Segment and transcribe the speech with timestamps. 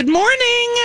[0.00, 0.76] Good morning.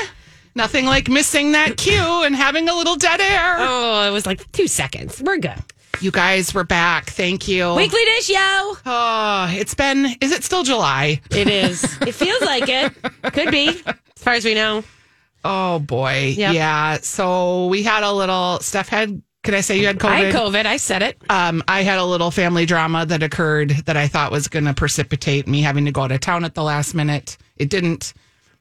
[0.56, 3.56] Nothing like missing that cue and having a little dead air.
[3.60, 5.22] Oh, it was like two seconds.
[5.22, 5.56] We're good.
[6.02, 7.12] You guys were back.
[7.12, 7.74] Thank you.
[7.76, 8.38] Weekly dish, yo.
[8.86, 11.22] Oh, it's been, is it still July?
[11.32, 11.82] It is.
[12.02, 12.92] it feels like it.
[13.32, 14.84] Could be, as far as we know.
[15.46, 16.34] Oh, boy.
[16.36, 16.54] Yep.
[16.54, 16.98] Yeah.
[16.98, 20.10] So we had a little, Steph had, could I say you had COVID?
[20.10, 20.66] I had COVID.
[20.66, 21.22] I said it.
[21.30, 24.74] um, I had a little family drama that occurred that I thought was going to
[24.74, 27.38] precipitate me having to go out of town at the last minute.
[27.56, 28.14] It didn't.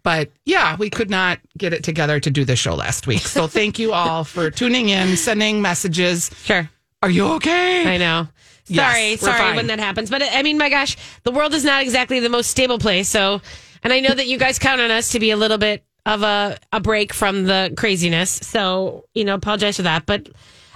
[0.05, 3.23] But yeah, we could not get it together to do the show last week.
[3.23, 6.31] So thank you all for tuning in, sending messages.
[6.45, 6.71] Sure.
[7.03, 7.95] Are you okay?
[7.95, 8.29] I know.
[8.65, 9.57] Sorry, we're sorry fine.
[9.57, 10.11] when that happens.
[10.11, 13.09] But I mean, my gosh, the world is not exactly the most stable place.
[13.09, 13.43] So,
[13.83, 16.23] and I know that you guys count on us to be a little bit of
[16.23, 18.31] a, a break from the craziness.
[18.31, 20.07] So, you know, apologize for that.
[20.07, 20.29] But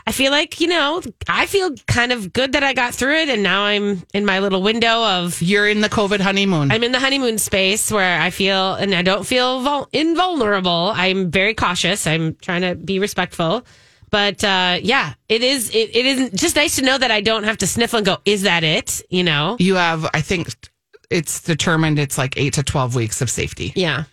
[0.08, 3.28] I feel like, you know, I feel kind of good that I got through it.
[3.28, 6.72] And now I'm in my little window of You're in the COVID honeymoon.
[6.72, 10.92] I'm in the honeymoon space where I feel, and I don't feel vul- invulnerable.
[10.94, 12.06] I'm very cautious.
[12.06, 13.66] I'm trying to be respectful.
[14.08, 15.68] But uh, yeah, it is.
[15.74, 18.16] It, it isn't just nice to know that I don't have to sniffle and go.
[18.24, 19.02] Is that it?
[19.10, 19.56] You know?
[19.58, 20.48] you have, I think
[21.10, 23.74] it's determined it's like eight to 12 weeks of safety.
[23.76, 24.04] Yeah.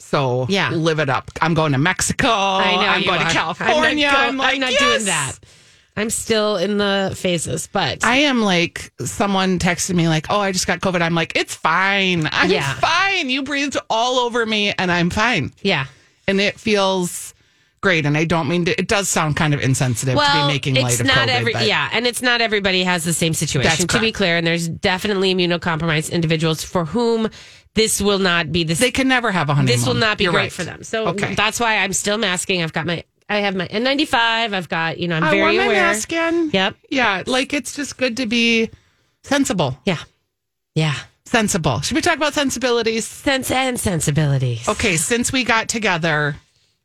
[0.00, 0.70] So Yeah.
[0.70, 1.30] live it up.
[1.40, 2.28] I'm going to Mexico.
[2.28, 2.80] I know.
[2.80, 3.28] I'm going are.
[3.28, 4.08] to California.
[4.08, 5.32] I'm not, go- I'm not doing that.
[5.96, 10.52] I'm still in the phases, but I am like someone texted me like, "Oh, I
[10.52, 12.28] just got COVID." I'm like, "It's fine.
[12.32, 12.74] I'm Yeah.
[12.74, 13.28] fine.
[13.28, 15.86] You breathed all over me, and I'm fine." yeah.
[16.26, 17.34] And it feels
[17.80, 18.06] great.
[18.06, 18.78] And I don't mean to.
[18.78, 21.32] It does sound kind of insensitive to be making light it's of not COVID.
[21.32, 23.86] every yeah, and it's not everybody has the same situation.
[23.88, 27.28] To be clear, and there's definitely immunocompromised individuals for whom
[27.74, 29.76] this will not be the they can never have a honeymoon.
[29.76, 30.52] this will not be You're great right.
[30.52, 30.82] for them.
[30.82, 31.34] So Okay.
[31.34, 32.62] that's why I'm still masking.
[32.62, 34.14] I've got my I have my N95.
[34.54, 35.68] I've got you know I'm I very aware.
[35.68, 36.50] mask in.
[36.52, 36.76] Yep.
[36.90, 38.70] Yeah, like it's just good to be
[39.22, 39.78] sensible.
[39.84, 39.98] Yeah.
[40.74, 40.94] Yeah.
[41.26, 41.80] Sensible.
[41.80, 43.06] Should we talk about sensibilities?
[43.06, 44.68] Sense and sensibilities.
[44.68, 46.34] Okay, since we got together,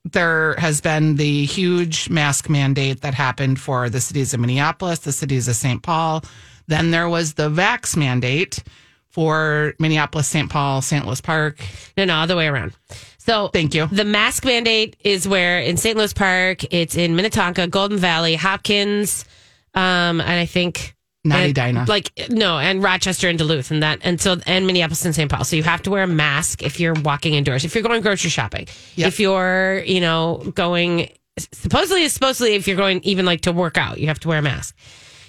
[0.06, 5.12] there has been the huge mask mandate that happened for the cities of Minneapolis, the
[5.12, 5.82] cities of St.
[5.82, 6.24] Paul.
[6.68, 8.64] Then there was the vax mandate
[9.10, 10.50] for Minneapolis, St.
[10.50, 11.06] Paul, St.
[11.06, 11.64] Louis Park.
[11.98, 12.74] No, no, all the way around.
[13.18, 13.88] So Thank you.
[13.88, 15.98] The mask mandate is where in St.
[15.98, 19.26] Louis Park, it's in Minnetonka, Golden Valley, Hopkins,
[19.74, 20.95] um, and I think
[21.34, 21.86] And- Edina.
[21.88, 25.32] Like no, and Rochester and Duluth and that and so and Minneapolis and St.
[25.32, 25.44] Paul.
[25.44, 27.66] So you have to wear a mask if you're walking indoors.
[27.66, 28.68] If you're going grocery shopping.
[28.96, 29.08] Yep.
[29.08, 34.00] If you're, you know, going supposedly supposedly if you're going even like to work out,
[34.00, 34.76] you have to wear a mask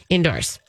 [0.09, 0.61] indoors.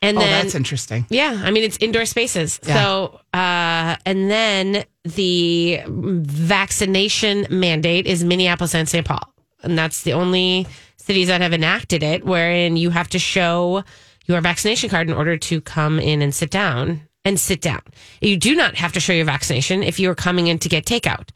[0.00, 1.06] And oh, then that's interesting.
[1.10, 2.60] yeah, I mean it's indoor spaces.
[2.64, 2.82] Yeah.
[2.82, 9.04] So, uh, and then the vaccination mandate is Minneapolis and St.
[9.04, 13.82] Paul, and that's the only cities that have enacted it, wherein you have to show
[14.28, 17.82] your vaccination card in order to come in and sit down and sit down.
[18.20, 20.84] You do not have to show your vaccination if you are coming in to get
[20.84, 21.30] takeout.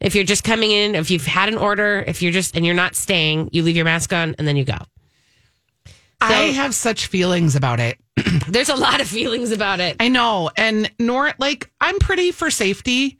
[0.00, 2.74] If you're just coming in, if you've had an order, if you're just and you're
[2.74, 4.78] not staying, you leave your mask on and then you go.
[6.20, 7.98] I have such feelings about it.
[8.48, 9.96] There's a lot of feelings about it.
[9.98, 10.50] I know.
[10.56, 13.18] And nor like I'm pretty for safety,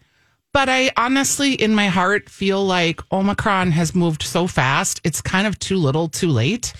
[0.52, 5.00] but I honestly in my heart feel like Omicron has moved so fast.
[5.04, 6.72] It's kind of too little, too late.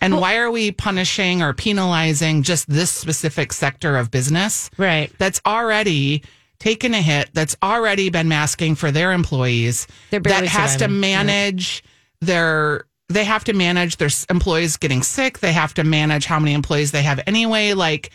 [0.00, 4.70] And why are we punishing or penalizing just this specific sector of business?
[4.76, 5.10] Right.
[5.18, 6.22] that's already
[6.58, 11.00] taken a hit, that's already been masking for their employees, that has to surviving.
[11.00, 11.84] manage
[12.20, 16.54] their they have to manage their employees getting sick, they have to manage how many
[16.54, 18.10] employees they have anyway, like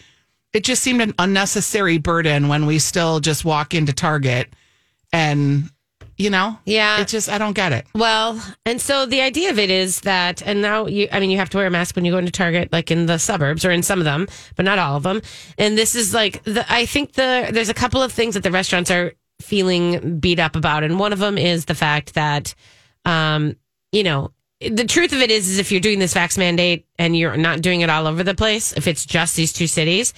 [0.53, 4.53] it just seemed an unnecessary burden when we still just walk into Target
[5.13, 5.69] and,
[6.17, 7.01] you know, Yeah.
[7.01, 7.85] it just, I don't get it.
[7.95, 11.37] Well, and so the idea of it is that, and now you, I mean, you
[11.37, 13.71] have to wear a mask when you go into Target, like in the suburbs or
[13.71, 15.21] in some of them, but not all of them.
[15.57, 18.51] And this is like, the, I think the, there's a couple of things that the
[18.51, 20.83] restaurants are feeling beat up about.
[20.83, 22.53] And one of them is the fact that,
[23.05, 23.55] um,
[23.91, 27.17] you know, the truth of it is, is if you're doing this vax mandate and
[27.17, 30.13] you're not doing it all over the place, if it's just these two cities,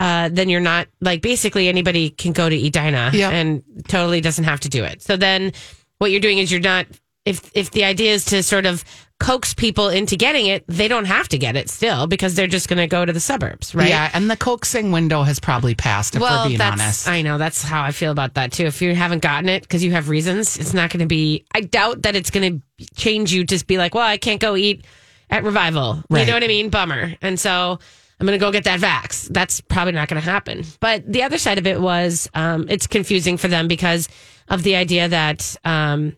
[0.00, 3.30] uh, then you're not like basically anybody can go to Edina Yeah.
[3.30, 5.02] and totally doesn't have to do it.
[5.02, 5.52] So then
[5.98, 6.86] what you're doing is you're not
[7.24, 8.84] if if the idea is to sort of
[9.20, 12.68] coax people into getting it, they don't have to get it still because they're just
[12.68, 13.88] going to go to the suburbs, right?
[13.88, 14.10] Yeah.
[14.12, 17.08] And the coaxing window has probably passed, if we're being that's, honest.
[17.08, 18.66] I know that's how I feel about that too.
[18.66, 21.46] If you haven't gotten it because you have reasons, it's not going to be.
[21.54, 24.56] I doubt that it's going to change you to be like, well, I can't go
[24.56, 24.84] eat
[25.30, 26.02] at Revival.
[26.10, 26.68] You know what I mean?
[26.68, 27.14] Bummer.
[27.22, 27.78] And so
[28.20, 29.28] I'm going to go get that vax.
[29.28, 30.64] That's probably not going to happen.
[30.80, 34.08] But the other side of it was, um, it's confusing for them because
[34.48, 35.56] of the idea that.
[35.64, 36.16] Um,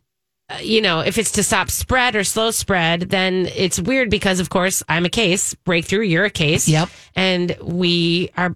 [0.49, 4.39] uh, you know, if it's to stop spread or slow spread, then it's weird because,
[4.39, 5.55] of course, I'm a case.
[5.55, 6.69] Breakthrough, you're a case.
[6.69, 6.89] Yep.
[7.17, 8.55] And we are,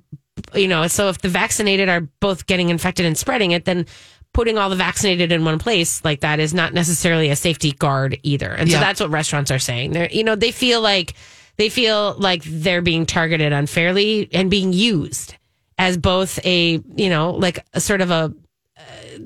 [0.55, 3.87] you know, so if the vaccinated are both getting infected and spreading it, then
[4.33, 8.19] putting all the vaccinated in one place like that is not necessarily a safety guard
[8.23, 8.53] either.
[8.53, 9.91] And so that's what restaurants are saying.
[9.91, 11.15] They're, you know, they feel like
[11.61, 15.35] they feel like they're being targeted unfairly and being used
[15.77, 18.33] as both a, you know, like a sort of a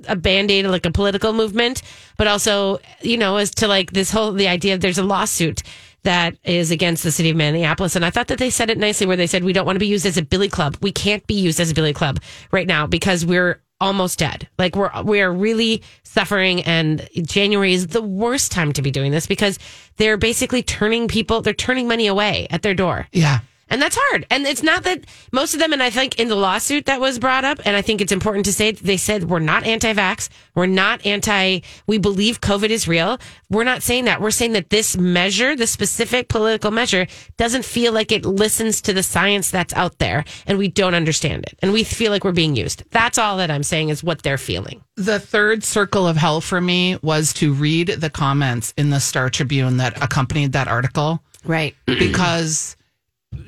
[0.08, 1.80] a band-aid like a political movement
[2.18, 5.62] but also you know as to like this whole the idea of there's a lawsuit
[6.02, 7.94] that is against the city of minneapolis.
[7.94, 9.80] And i thought that they said it nicely where they said we don't want to
[9.80, 10.76] be used as a billy club.
[10.82, 12.20] We can't be used as a billy club
[12.50, 18.00] right now because we're almost dead like we're we're really suffering and january is the
[18.00, 19.58] worst time to be doing this because
[19.98, 23.40] they're basically turning people they're turning money away at their door yeah.
[23.70, 24.26] And that's hard.
[24.30, 27.18] And it's not that most of them, and I think in the lawsuit that was
[27.18, 29.92] brought up, and I think it's important to say, that they said we're not anti
[29.92, 30.28] vax.
[30.54, 33.18] We're not anti, we believe COVID is real.
[33.50, 34.20] We're not saying that.
[34.20, 37.06] We're saying that this measure, the specific political measure,
[37.36, 41.44] doesn't feel like it listens to the science that's out there, and we don't understand
[41.44, 41.58] it.
[41.60, 42.84] And we feel like we're being used.
[42.90, 44.82] That's all that I'm saying is what they're feeling.
[44.96, 49.30] The third circle of hell for me was to read the comments in the Star
[49.30, 51.22] Tribune that accompanied that article.
[51.44, 51.74] Right.
[51.86, 52.76] because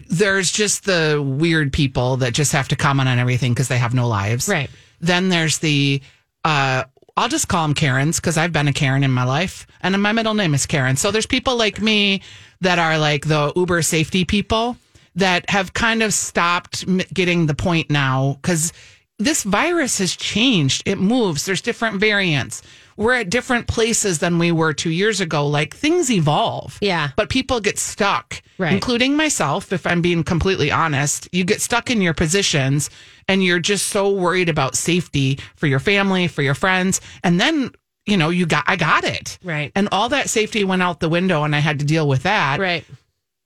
[0.08, 3.94] there's just the weird people that just have to comment on everything because they have
[3.94, 4.48] no lives.
[4.48, 4.70] Right.
[5.00, 6.00] Then there's the,
[6.44, 6.84] uh,
[7.16, 10.12] I'll just call them Karens because I've been a Karen in my life and my
[10.12, 10.96] middle name is Karen.
[10.96, 12.22] So there's people like me
[12.60, 14.76] that are like the Uber safety people
[15.14, 18.72] that have kind of stopped getting the point now because
[19.18, 20.82] this virus has changed.
[20.86, 21.46] It moves.
[21.46, 22.62] There's different variants.
[22.96, 25.46] We're at different places than we were two years ago.
[25.46, 26.78] Like things evolve.
[26.80, 27.10] Yeah.
[27.16, 28.72] But people get stuck, Right.
[28.72, 31.28] including myself, if I'm being completely honest.
[31.32, 32.88] You get stuck in your positions
[33.28, 37.00] and you're just so worried about safety for your family, for your friends.
[37.22, 37.70] And then,
[38.06, 39.38] you know, you got, I got it.
[39.44, 39.72] Right.
[39.74, 42.58] And all that safety went out the window and I had to deal with that.
[42.60, 42.84] Right.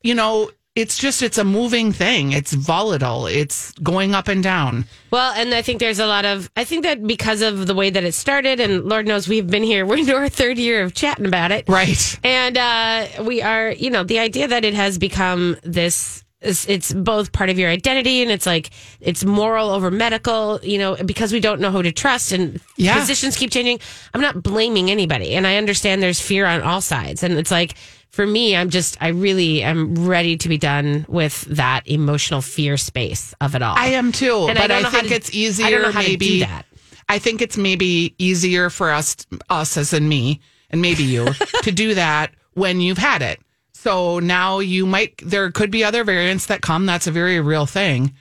[0.03, 0.51] You know,
[0.81, 2.33] it's just, it's a moving thing.
[2.33, 3.27] It's volatile.
[3.27, 4.87] It's going up and down.
[5.11, 7.91] Well, and I think there's a lot of, I think that because of the way
[7.91, 10.95] that it started, and Lord knows we've been here, we're into our third year of
[10.95, 11.69] chatting about it.
[11.69, 12.19] Right.
[12.25, 16.25] And uh, we are, you know, the idea that it has become this.
[16.43, 20.79] It's, it's both part of your identity and it's like it's moral over medical, you
[20.79, 22.99] know, because we don't know who to trust and Yeah.
[22.99, 23.79] positions keep changing.
[24.15, 25.35] I'm not blaming anybody.
[25.35, 27.23] And I understand there's fear on all sides.
[27.23, 27.75] And it's like,
[28.11, 32.77] for me, I'm just, I really am ready to be done with that emotional fear
[32.77, 33.77] space of it all.
[33.77, 34.47] I am too.
[34.49, 36.17] And I but don't I, how think to- it's easier I don't know how to
[36.17, 36.67] do that.
[37.09, 39.17] I think it's maybe easier for us
[39.49, 40.41] us as in me
[40.71, 41.27] and maybe you
[41.63, 43.41] to do that when you've had it.
[43.75, 46.87] So now you might there could be other variants that come.
[46.87, 48.15] That's a very real thing.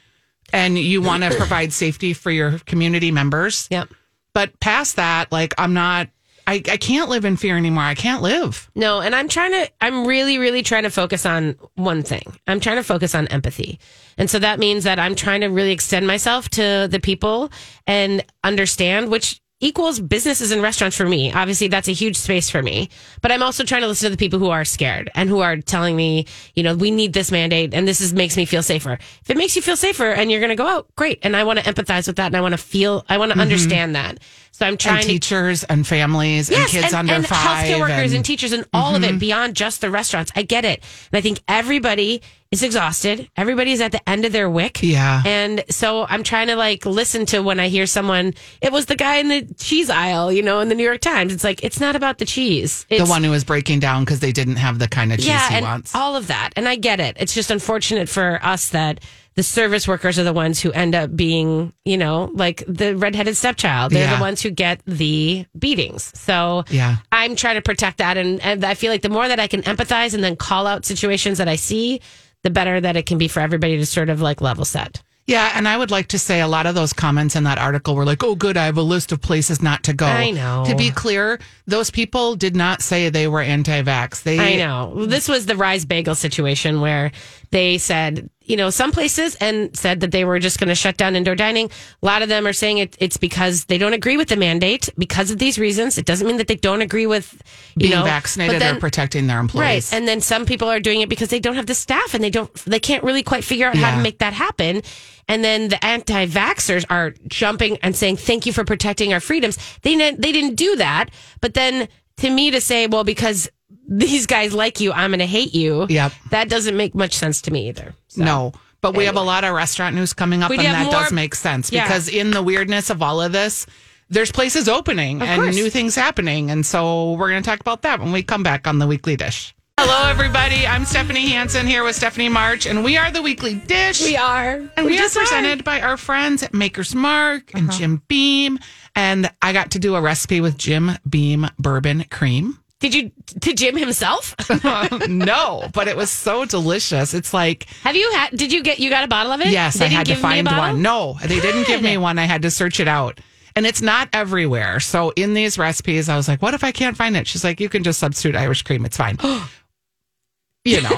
[0.54, 3.68] And you want to provide safety for your community members.
[3.70, 3.90] Yep.
[4.34, 6.08] But past that, like I'm not
[6.50, 7.84] I, I can't live in fear anymore.
[7.84, 8.72] I can't live.
[8.74, 12.24] No, and I'm trying to, I'm really, really trying to focus on one thing.
[12.48, 13.80] I'm trying to focus on empathy.
[14.18, 17.52] And so that means that I'm trying to really extend myself to the people
[17.86, 21.32] and understand, which equals businesses and restaurants for me.
[21.32, 22.90] Obviously, that's a huge space for me.
[23.22, 25.58] But I'm also trying to listen to the people who are scared and who are
[25.58, 26.26] telling me,
[26.56, 28.94] you know, we need this mandate and this is makes me feel safer.
[28.94, 31.20] If it makes you feel safer and you're going to go out, great.
[31.22, 33.34] And I want to empathize with that and I want to feel, I want to
[33.34, 33.42] mm-hmm.
[33.42, 34.20] understand that.
[34.52, 37.66] So I'm trying And to teachers and families and kids and, under and five.
[37.66, 38.22] healthcare workers and, and- Mm-hmm.
[38.24, 40.32] teachers and all of it beyond just the restaurants.
[40.36, 40.84] I get it.
[41.12, 43.30] And I think everybody is exhausted.
[43.38, 44.82] Everybody's at the end of their wick.
[44.84, 45.22] Yeah.
[45.26, 48.96] And so I'm trying to like listen to when I hear someone, it was the
[48.96, 51.32] guy in the cheese aisle, you know, in the New York Times.
[51.34, 52.86] It's like, it's not about the cheese.
[52.90, 55.28] It's, the one who was breaking down because they didn't have the kind of cheese
[55.28, 55.94] yeah, he and wants.
[55.96, 56.50] all of that.
[56.56, 57.16] And I get it.
[57.20, 59.00] It's just unfortunate for us that
[59.40, 63.38] the service workers are the ones who end up being, you know, like the redheaded
[63.38, 63.94] stepchild.
[63.94, 64.18] They're Yeah.
[64.18, 66.12] the ones who get the beatings.
[66.14, 66.98] So Yeah.
[67.14, 68.18] I'm trying to protect that.
[68.18, 70.86] And, and I feel like the more that I can empathize and then call out
[70.86, 72.02] situations that I see,
[72.44, 75.02] the better that it can be for everybody to sort of like level set.
[75.26, 77.94] Yeah, and I would like to say a lot of those comments in that article
[77.96, 80.64] were like, "Oh, good, I have a list of places not to go." I know.
[80.66, 84.24] To be clear, those people did not say they were anti-vax.
[84.24, 85.06] They, I know.
[85.06, 87.12] This was the Rise Bagel situation where
[87.52, 90.98] they said, you know, some places and said that they were just going to shut
[90.98, 91.70] down indoor dining.
[92.02, 94.90] A lot of them are saying it, it's because they don't agree with the mandate
[94.98, 95.98] because of these reasons.
[95.98, 97.42] It doesn't mean that they don't agree with
[97.76, 99.42] you being know, vaccinated then- or protecting their Right.
[99.44, 99.94] employees.
[99.94, 102.32] And then some people are doing it because they don't have the staff and they
[102.32, 104.82] don't they can't really quite figure out how to make that happen.
[105.28, 109.58] And then the anti-vaxxers are jumping and saying thank you for protecting our freedoms.
[109.84, 111.12] They they didn't do that.
[111.40, 111.88] But then
[112.18, 113.48] to me to say, well, because
[113.90, 115.88] these guys like you, I'm going to hate you.
[115.90, 116.14] Yep.
[116.30, 117.94] That doesn't make much sense to me either.
[118.08, 118.54] So, No.
[118.82, 121.12] But we have a lot of restaurant news coming up, We and that more- does
[121.12, 121.84] make sense Yeah.
[121.84, 123.66] because in the weirdness of all of this,
[124.10, 125.56] there's places opening and course.
[125.56, 126.50] new things happening.
[126.50, 129.18] And so we're going to talk about that when we come back on the Weekly
[129.18, 129.54] Dish.
[129.78, 130.66] Hello, everybody.
[130.68, 134.02] I'm Stephanie Hansen here with Stephanie March, and we are the Weekly Dish.
[134.04, 134.62] We are.
[134.78, 137.80] And we, are just presented by our friends at Maker's Mark and uh-huh.
[137.80, 138.60] Jim Beam.
[138.96, 142.60] And I got to do a recipe with Jim Beam bourbon cream.
[142.80, 144.36] Did you to Jim himself?
[145.10, 147.14] no, but it was so delicious.
[147.14, 149.48] It's like have you had did you get you got a bottle of it?
[149.48, 150.82] Yes, They I had to give me a find one.
[150.82, 152.18] No, they didn't give me one.
[152.18, 153.20] I had to search it out.
[153.56, 154.80] And it's not everywhere.
[154.80, 157.28] So in these recipes, I was like, what if I can't find it?
[157.28, 158.86] She's like, you can just substitute Irish cream.
[158.86, 159.18] It's fine.
[160.64, 160.98] you know,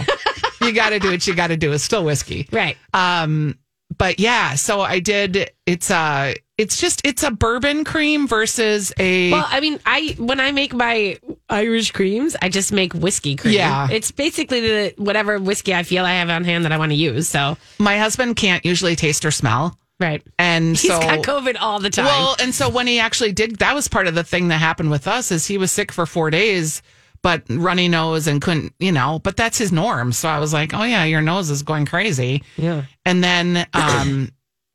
[0.61, 1.71] you got to do what you got to do.
[1.71, 2.47] It's still whiskey.
[2.51, 2.77] Right.
[2.93, 3.57] Um,
[3.97, 5.51] but yeah, so I did.
[5.65, 10.39] It's uh it's just it's a bourbon cream versus a Well, I mean, I when
[10.39, 11.17] I make my
[11.49, 13.55] Irish creams, I just make whiskey cream.
[13.55, 13.87] Yeah.
[13.91, 16.95] it's basically the whatever whiskey I feel I have on hand that I want to
[16.95, 17.27] use.
[17.27, 21.79] So, my husband can't usually taste or smell, right, and he's so got COVID all
[21.79, 22.05] the time.
[22.05, 24.91] Well, and so when he actually did, that was part of the thing that happened
[24.91, 26.81] with us is he was sick for four days,
[27.21, 30.11] but runny nose and couldn't, you know, but that's his norm.
[30.11, 32.43] So I was like, oh yeah, your nose is going crazy.
[32.57, 34.29] yeah, And then um,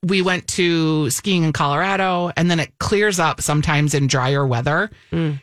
[0.06, 4.90] we went to skiing in Colorado, and then it clears up sometimes in drier weather.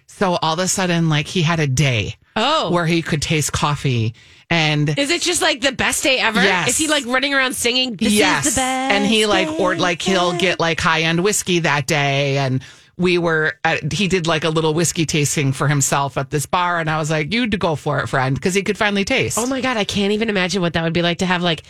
[0.07, 3.51] So all of a sudden, like he had a day oh, where he could taste
[3.51, 4.13] coffee
[4.49, 4.97] and.
[4.97, 6.41] is it just like the best day ever?
[6.41, 6.69] Yes.
[6.69, 7.95] Is he like running around singing?
[7.95, 11.23] This yes, is the best and he like or like he'll get like high end
[11.23, 12.63] whiskey that day, and
[12.95, 16.79] we were at, he did like a little whiskey tasting for himself at this bar,
[16.79, 19.37] and I was like, you'd go for it, friend," because he could finally taste.
[19.39, 21.63] Oh my god, I can't even imagine what that would be like to have like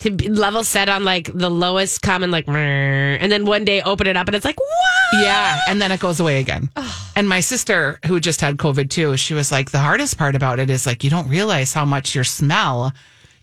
[0.00, 4.06] to be level set on like the lowest common like, and then one day open
[4.06, 5.22] it up and it's like what?
[5.22, 6.68] Yeah, and then it goes away again.
[7.14, 10.58] And my sister, who just had COVID too, she was like, the hardest part about
[10.58, 12.92] it is like you don't realize how much your smell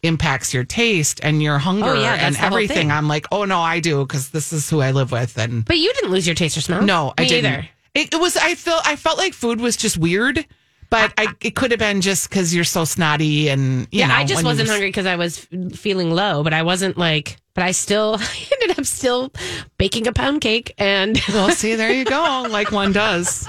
[0.03, 2.91] impacts your taste and your hunger Oh, yeah, and everything.
[2.91, 5.77] I'm like, oh no, I do because this is who I live with, and But
[5.79, 6.81] you didn't lose your taste or smell.
[6.81, 7.51] No, I didn't.
[7.51, 7.69] either.
[7.95, 8.36] It, it was.
[8.38, 8.86] I felt.
[8.86, 10.45] I felt like food was just weird,
[10.93, 14.13] but I, it could have been just because you're so snotty and you Yeah, know,
[14.13, 15.39] I just wasn't hungry because I was
[15.73, 19.31] feeling low, but I wasn't like, but I still I ended up still
[19.79, 22.45] baking a pound cake and Well, see, there you go.
[22.50, 23.47] Like one does.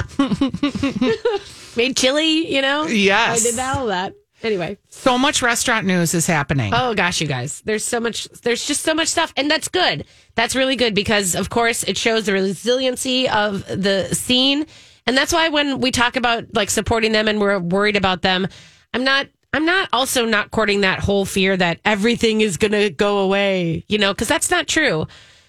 [1.77, 2.87] made chili, you know?
[2.87, 3.47] Yes.
[3.47, 4.15] I did all that.
[4.43, 4.77] Anyway.
[4.91, 6.73] So much restaurant news is happening.
[6.75, 7.63] Oh gosh, you guys.
[7.65, 10.05] There's so much there's just so much stuff and that's good.
[10.35, 14.67] That's really good because of course it shows the resiliency of the scene.
[15.07, 18.47] And that's why when we talk about like supporting them and we're worried about them,
[18.93, 22.91] I'm not I'm not also not courting that whole fear that everything is going to
[22.91, 25.07] go away, you know, because that's not true.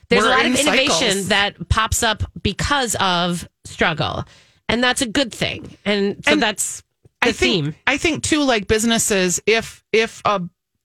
[0.10, 1.28] There's We're a lot in of innovation cycles.
[1.30, 4.24] that pops up because of struggle.
[4.70, 5.76] And that's a good thing.
[5.86, 6.82] And so And that's
[7.22, 7.66] the I think.
[7.66, 7.76] theme.
[7.88, 8.44] I think too.
[8.44, 10.40] Like businesses, if if uh,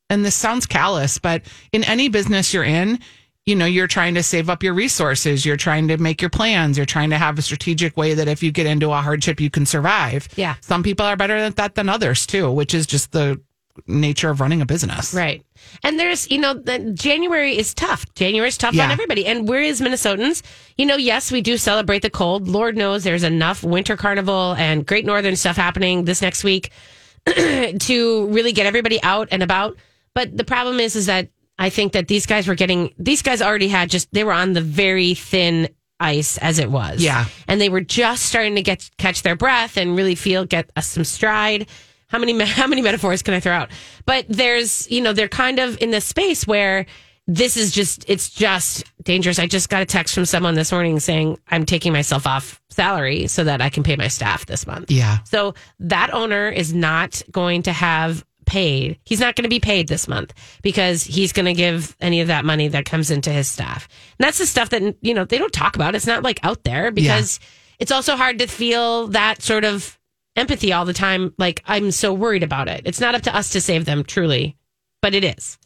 [0.09, 3.01] and this sounds callous, but in any business you're in,
[3.47, 5.47] you know, you're trying to save up your resources.
[5.47, 6.77] You're trying to make your plans.
[6.77, 9.51] You're trying to have a strategic way that if you get into a hardship, you
[9.51, 10.29] can survive.
[10.37, 10.57] Yeah.
[10.61, 13.41] Some people are better at that than others too, which is just the
[13.87, 15.15] nature of running a business.
[15.15, 15.45] Right.
[15.83, 18.05] And there's, you know, the, January is tough.
[18.15, 19.27] January is tough on everybody.
[19.27, 20.43] And we're as Minnesotans,
[20.77, 22.49] you know, yes, we do celebrate the cold.
[22.49, 26.71] Lord knows there's enough winter carnival and great northern stuff happening this next week
[27.27, 29.77] to really get everybody out and about.
[30.15, 31.29] But the problem is, is that
[31.61, 34.55] I think that these guys were getting, these guys already had just, they were on
[34.55, 35.69] the very thin
[36.01, 37.03] ice as it was.
[37.03, 37.27] Yeah.
[37.47, 40.81] And they were just starting to get, catch their breath and really feel, get uh,
[40.81, 41.69] some stride.
[42.09, 43.71] How many, how many metaphors can I throw out?
[44.07, 46.87] But there's, you know, they're kind of in this space where
[47.27, 49.39] this is just, it's just dangerous.
[49.39, 53.27] I just got a text from someone this morning saying, I'm taking myself off salary
[53.27, 54.91] so that I can pay my staff this month.
[54.91, 55.19] Yeah.
[55.25, 58.99] So that owner is not going to have paid.
[59.05, 62.27] He's not going to be paid this month because he's going to give any of
[62.27, 63.89] that money that comes into his staff.
[64.19, 65.95] And that's the stuff that, you know, they don't talk about.
[65.95, 67.39] It's not like out there because
[67.79, 69.99] it's also hard to feel that sort of
[70.35, 71.33] empathy all the time.
[71.39, 72.83] Like, I'm so worried about it.
[72.85, 74.57] It's not up to us to save them, truly,
[75.01, 75.57] but it is.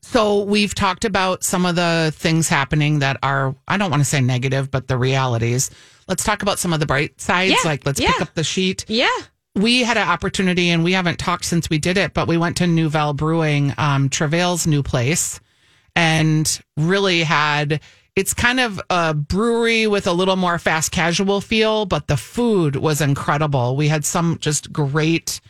[0.00, 4.08] So we've talked about some of the things happening that are I don't want to
[4.08, 5.70] say negative, but the realities.
[6.06, 7.50] Let's talk about some of the bright sides.
[7.50, 8.12] Yeah, Like let's yeah.
[8.12, 8.84] pick up the sheet.
[8.88, 9.08] Yeah.
[9.58, 12.56] We had an opportunity, and we haven't talked since we did it, but we went
[12.58, 15.40] to Nouvelle Brewing, um, Travail's new place,
[15.96, 17.80] and really had.
[18.14, 22.76] It's kind of a brewery with a little more fast casual feel, but the food
[22.76, 23.76] was incredible.
[23.76, 25.40] We had some just great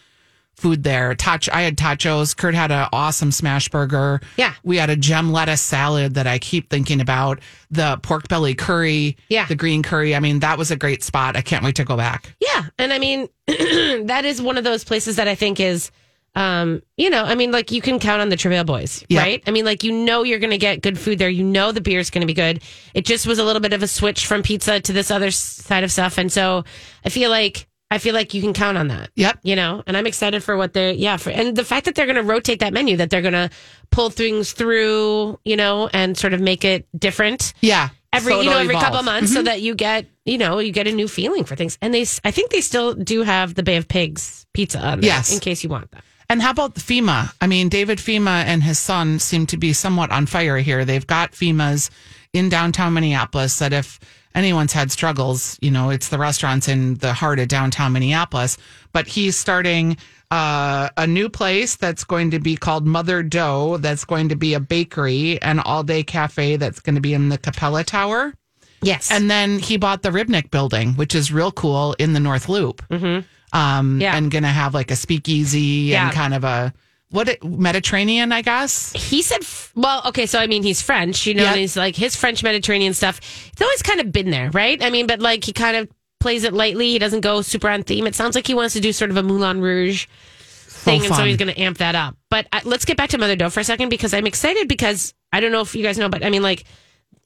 [0.59, 1.15] food there.
[1.15, 2.37] Tach, I had tachos.
[2.37, 4.21] Kurt had an awesome smash burger.
[4.37, 4.55] Yeah.
[4.65, 7.41] We had a gem lettuce salad that I keep thinking about.
[7.71, 9.17] The pork belly curry.
[9.29, 9.47] Yeah.
[9.47, 10.17] The green curry.
[10.17, 11.37] I mean, that was a great spot.
[11.37, 12.35] I can't wait to go back.
[12.41, 15.91] Yeah, and I mean that is one of those places that I think is,
[16.35, 19.43] um, you know, I mean, like you can count on the Travail Boys, right?
[19.47, 21.29] I mean, like you know you're going to get good food there.
[21.29, 22.63] You know the beer's going to be good.
[22.95, 25.85] It just was a little bit of a switch from pizza to this other side
[25.85, 26.65] of stuff, and so
[27.05, 29.11] I feel like I feel like you can count on that.
[29.17, 29.41] Yep.
[29.45, 32.07] You know, and I'm excited for what they're yeah for and the fact that they're
[32.07, 33.51] going to rotate that menu, that they're going to
[33.91, 37.89] pull things through, you know, and sort of make it different Yeah.
[38.13, 38.85] every So you know every evolve.
[38.85, 38.93] Mm-hmm.
[38.95, 41.79] couple months so that you get you know you get a new feeling for things
[41.81, 45.01] and they s- i think they still do have the bay of pigs pizza on
[45.01, 45.33] there, Yes.
[45.33, 47.33] in case you want that And how about the Fhima?
[47.41, 50.85] I mean, David Fhima and his son seem to be somewhat on fire here.
[50.85, 51.91] They've got Fhima's
[52.35, 53.99] in downtown Minneapolis that if
[54.39, 58.57] anyone's had struggles, you know, it's the restaurants in the heart of downtown Minneapolis.
[58.93, 59.97] But he's starting
[60.31, 64.55] uh, a new place that's going to be called Mother Dough, that's going to be
[64.55, 68.35] a bakery and all day cafe that's going to be in the Capella Tower.
[68.83, 72.49] yes And then he bought the Ribnick building, which is real cool in the North
[72.49, 72.83] Loop.
[72.91, 73.59] Mm-hmm.
[73.59, 74.17] Um, Yeah.
[74.17, 76.07] And going to have like a speakeasy Yeah.
[76.07, 76.73] and kind of a,
[77.11, 78.93] what, Mediterranean, I guess?
[78.93, 79.41] he said
[79.75, 81.51] well okay so i mean he's french you know Yeah.
[81.53, 83.19] and he's like his french mediterranean stuff
[83.53, 85.89] it's always kind of been there right i mean but like he kind of
[86.21, 88.81] plays it lightly he doesn't go super on theme it sounds like he wants to
[88.81, 92.17] do sort of a moulin rouge thing and so he's going to amp that up
[92.31, 95.15] but uh, let's get back to mother dough for a second because i'm excited because
[95.33, 96.65] i don't know if you guys know but i mean like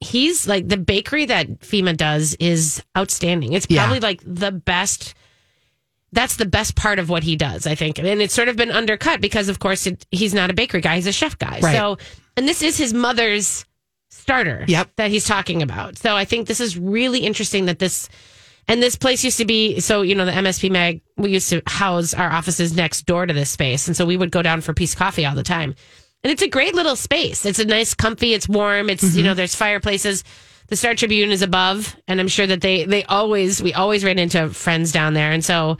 [0.00, 3.52] he's like the bakery that Fhima does is outstanding.
[3.52, 3.82] It's Yeah.
[3.84, 5.14] probably like the best.
[6.12, 8.70] That's the best part of what he does, I think, and it's sort of been
[8.70, 11.58] undercut because, of course, it, he's not a bakery guy; he's a chef guy.
[11.60, 11.74] Right.
[11.74, 11.96] So,
[12.36, 13.64] and this is his mother's
[14.10, 14.64] starter.
[14.68, 14.90] Yep.
[14.96, 15.96] that he's talking about.
[15.96, 18.08] So, I think this is really interesting that this.
[18.68, 21.00] And this place used to be so you know the MSP Mag.
[21.16, 24.30] We used to house our offices next door to this space, and so we would
[24.30, 25.74] go down for peace coffee all the time.
[26.22, 27.44] And it's a great little space.
[27.44, 28.34] It's a nice, comfy.
[28.34, 28.88] It's warm.
[28.88, 29.24] It's you mm-hmm.
[29.24, 30.22] know there's fireplaces.
[30.68, 34.20] The Star Tribune is above, and I'm sure that they they always we always ran
[34.20, 35.78] into friends down there, and so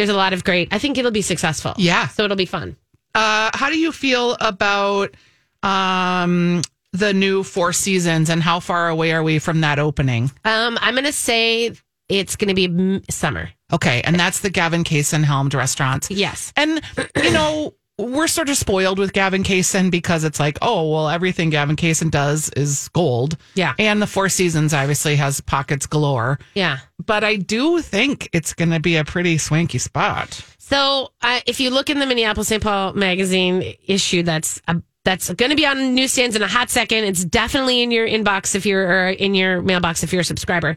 [0.00, 0.72] there's a lot of great.
[0.72, 1.74] I think it'll be successful.
[1.76, 2.08] Yeah.
[2.08, 2.74] so it'll be fun.
[3.14, 5.14] Uh, how do you feel about
[5.62, 10.32] um, the new Four Seasons and how far away are we from that opening?
[10.46, 11.72] Um, I'm gonna say
[12.08, 13.50] it's gonna be mm, summer.
[13.74, 14.00] Okay.
[14.04, 16.10] And that's the Gavin Kaysen helmed restaurant.
[16.10, 16.50] Yes.
[16.56, 16.80] And,
[17.22, 21.50] you know, we're sort of spoiled with Gavin Kaysen because it's like, oh, well, everything
[21.50, 23.36] Gavin Kaysen does is gold.
[23.54, 23.74] Yeah.
[23.78, 26.38] And the Four Seasons obviously has pockets galore.
[26.54, 26.78] Yeah.
[27.04, 30.40] But I do think it's going to be a pretty swanky spot.
[30.58, 32.62] So, uh, if you look in the Minneapolis St.
[32.62, 37.04] Paul magazine issue, that's a, that's going to be on newsstands in a hot second.
[37.04, 40.76] It's definitely in your inbox if you're in your mailbox if you're a subscriber.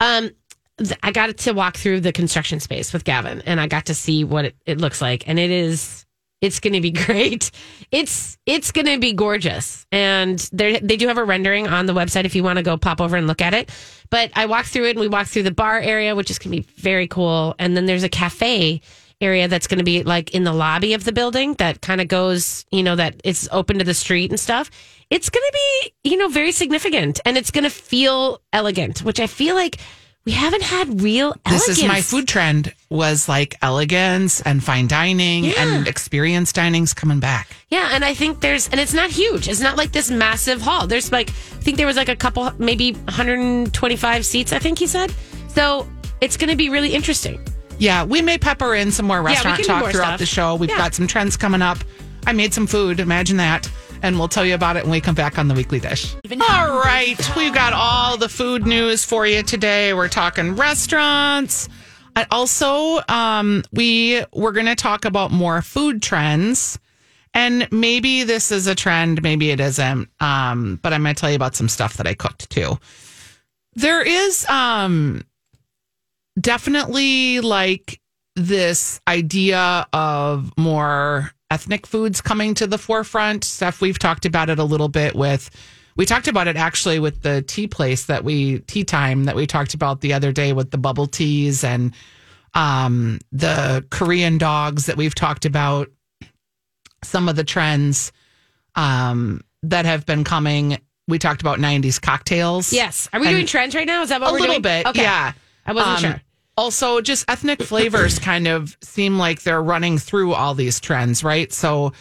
[0.00, 0.30] Um,
[0.78, 3.94] th- I got to walk through the construction space with Gavin, and I got to
[3.94, 6.04] see what it, it looks like, and it is
[6.40, 7.50] it's going to be great.
[7.90, 11.94] It's it's going to be gorgeous, and they they do have a rendering on the
[11.94, 13.70] website if you want to go pop over and look at it.
[14.10, 16.56] But I walked through it, and we walked through the bar area, which is going
[16.56, 18.80] to be very cool, and then there's a cafe
[19.20, 22.08] area that's going to be like in the lobby of the building that kind of
[22.08, 24.70] goes, you know, that it's open to the street and stuff.
[25.10, 29.20] It's going to be, you know, very significant, and it's going to feel elegant, which
[29.20, 29.78] I feel like
[30.26, 31.34] we haven't had real.
[31.48, 35.52] This is my food trend was like elegance and fine dining Yeah.
[35.58, 37.48] and experience dining's coming back.
[37.70, 39.48] Yeah, and I think there's, and it's not huge.
[39.48, 40.86] It's not like this massive hall.
[40.86, 44.52] There's like, I think there was like a couple, maybe 125 seats.
[44.52, 45.12] I think he said.
[45.48, 45.88] So
[46.20, 47.40] it's going to be really interesting.
[47.78, 50.18] Yeah, we may pepper in some more restaurant do talk more throughout stuff.
[50.20, 50.54] the show.
[50.54, 50.76] We've Yeah.
[50.76, 51.78] got some trends coming up.
[52.26, 53.70] I made some food, imagine that.
[54.02, 56.14] And we'll tell you about it when we come back on the weekly dish.
[56.48, 59.92] All right, we've got all the food news for you today.
[59.92, 61.68] We're talking restaurants.
[62.16, 66.78] And also, um, we we're going to talk about more food trends.
[67.32, 70.08] And maybe this is a trend, maybe it isn't.
[70.18, 72.78] Um, but I'm going to tell you about some stuff that I cooked too.
[73.74, 75.22] There is um
[76.40, 78.00] definitely like
[78.34, 83.44] this idea of more ethnic foods coming to the forefront.
[83.44, 85.50] Steph, we've talked about it a little bit with.
[85.96, 89.46] We talked about it actually with the tea place that we tea time that we
[89.46, 91.92] talked about the other day with the bubble teas and
[92.54, 95.88] um, the Korean dogs that we've talked about.
[97.02, 98.12] Some of the trends
[98.76, 100.78] um, that have been coming.
[101.08, 102.72] We talked about '90s cocktails.
[102.72, 103.08] Yes.
[103.12, 104.02] Are we doing trends right now?
[104.02, 104.62] Is that what a we're little doing?
[104.62, 104.86] bit.
[104.86, 105.02] Okay.
[105.02, 105.32] Yeah.
[105.66, 106.20] I wasn't Um, sure.
[106.60, 111.50] Also, just ethnic flavors kind of seem like they're running through all these trends, right?
[111.54, 111.94] So,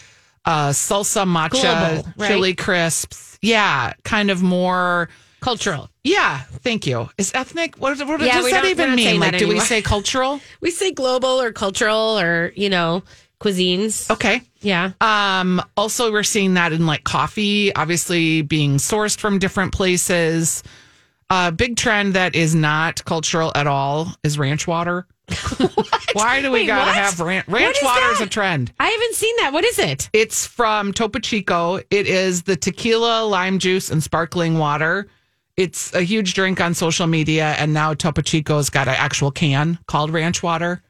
[0.44, 2.28] uh, salsa, matcha, Global, right?
[2.28, 3.40] chili crisps.
[3.42, 5.08] Yeah, kind of more.
[5.40, 5.90] Cultural.
[6.04, 7.10] Yeah, thank you.
[7.18, 7.78] Is ethnic?
[7.78, 9.22] What, what Yeah, does that even mean?
[9.22, 10.42] Like, do we say cultural?
[10.62, 13.04] We say global or cultural or, you know,
[13.40, 14.12] cuisines.
[14.12, 14.42] Okay.
[14.60, 14.92] Yeah.
[15.00, 20.64] Um, also, we're seeing that in like coffee, obviously being sourced from different places.
[21.30, 25.06] A big trend that is not cultural at all is ranch water.
[26.14, 26.96] Why do we Wait, gotta what?
[26.96, 27.48] have ranch?
[27.48, 28.26] Ranch is water is that?
[28.28, 28.74] a trend.
[28.80, 29.54] I haven't seen that.
[29.54, 30.10] What is it?
[30.12, 31.78] It's from Topo Chico.
[31.92, 35.08] It is the tequila, lime juice, and sparkling water.
[35.56, 39.78] It's a huge drink on social media, and now Topo Chico's got an actual can
[39.86, 40.82] called ranch water.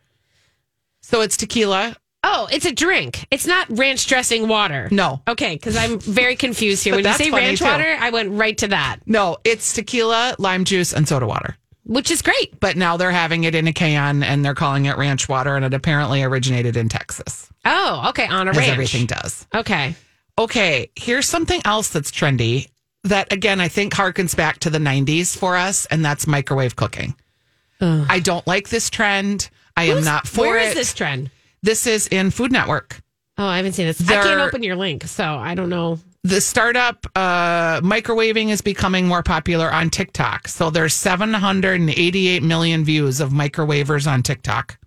[1.02, 1.98] So it's tequila.
[2.24, 3.26] Oh, it's a drink.
[3.32, 4.90] It's not ranch dressing water.
[4.92, 5.22] No.
[5.28, 6.94] Okay, because I'm very confused here.
[6.96, 7.66] When you say ranch too.
[7.66, 11.56] water, I went right to that, No, it's tequila, lime juice, and soda water.
[11.86, 12.60] which is great.
[12.60, 15.64] But now they're having it in a can and they're calling it ranch water, and
[15.64, 18.28] it apparently originated in Texas, Oh, okay.
[18.28, 18.70] On a ranch.
[18.70, 19.48] everything does.
[19.56, 19.96] Okay.
[20.38, 22.70] Okay, here's something else that's trendy
[23.04, 27.16] that, again, I think harkens back to the 90s for us, and that's microwave cooking.
[27.82, 29.50] I don't like this trend.
[29.78, 30.68] I am not for Where it.
[30.70, 31.32] is this trend?
[31.62, 33.02] This is in Food Network.
[33.38, 34.02] Oh, I haven't seen this.
[34.10, 36.00] I can't open your link, so I don't know.
[36.24, 40.50] The startup uh, microwaving is becoming more popular on TikTok.
[40.50, 44.78] So there's 788 million views of microwavers on TikTok.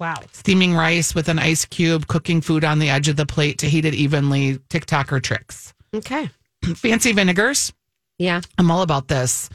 [0.00, 0.16] Wow.
[0.32, 3.66] Steaming rice with an ice cube, cooking food on the edge of the plate to
[3.68, 5.74] heat it evenly, TikToker tricks.
[5.94, 6.30] Okay.
[6.74, 7.72] Fancy vinegars.
[8.18, 8.40] Yeah.
[8.58, 9.48] I'm all about this.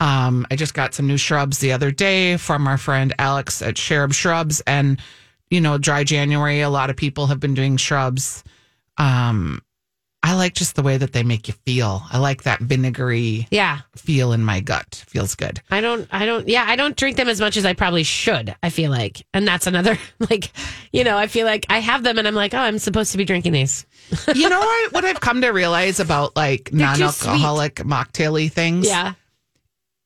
[0.00, 3.76] Um, I just got some new shrubs the other day from our friend Alex at
[3.76, 5.00] Cherub Shrubs, and
[5.50, 6.60] you know, dry January.
[6.60, 8.44] A lot of people have been doing shrubs.
[8.96, 9.62] Um,
[10.20, 12.02] I like just the way that they make you feel.
[12.10, 13.78] I like that vinegary Yeah.
[13.94, 15.04] feel in my gut.
[15.06, 15.62] Feels good.
[15.70, 18.54] I don't, I don't, yeah, I don't drink them as much as I probably should,
[18.60, 19.24] I feel like.
[19.32, 19.96] And that's another,
[20.30, 20.50] like,
[20.92, 23.18] you know, I feel like I have them and I'm like, oh, I'm supposed to
[23.18, 23.86] be drinking these.
[24.34, 24.92] You know what?
[24.92, 28.86] What I've come to realize about like too non-alcoholic mocktaily things.
[28.88, 29.12] Yeah.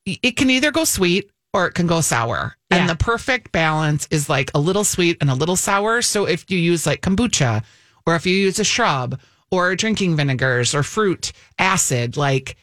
[0.05, 2.55] it can either go sweet or it can go sour.
[2.71, 2.77] Yeah.
[2.77, 6.01] And the perfect balance is like a little sweet and a little sour.
[6.01, 7.63] So if you use like kombucha
[8.05, 9.19] or if you use a shrub
[9.51, 12.57] or drinking vinegars or fruit acid, like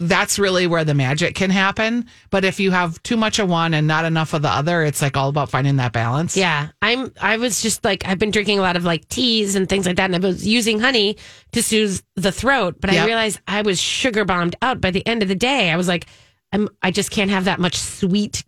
[0.00, 2.06] that's really where the magic can happen.
[2.28, 5.00] But if you have too much of one and not enough of the other, it's
[5.00, 6.36] like all about finding that balance.
[6.36, 6.68] Yeah.
[6.82, 9.86] I'm, I was just like, I've been drinking a lot of like teas and things
[9.86, 10.12] like that.
[10.12, 11.16] And I was using honey
[11.52, 15.22] to soothe the throat, but I realized I was sugar bombed out by the end
[15.22, 15.70] of the day.
[15.70, 16.06] I was like,
[16.54, 18.44] I'm, I just can't have that much sweet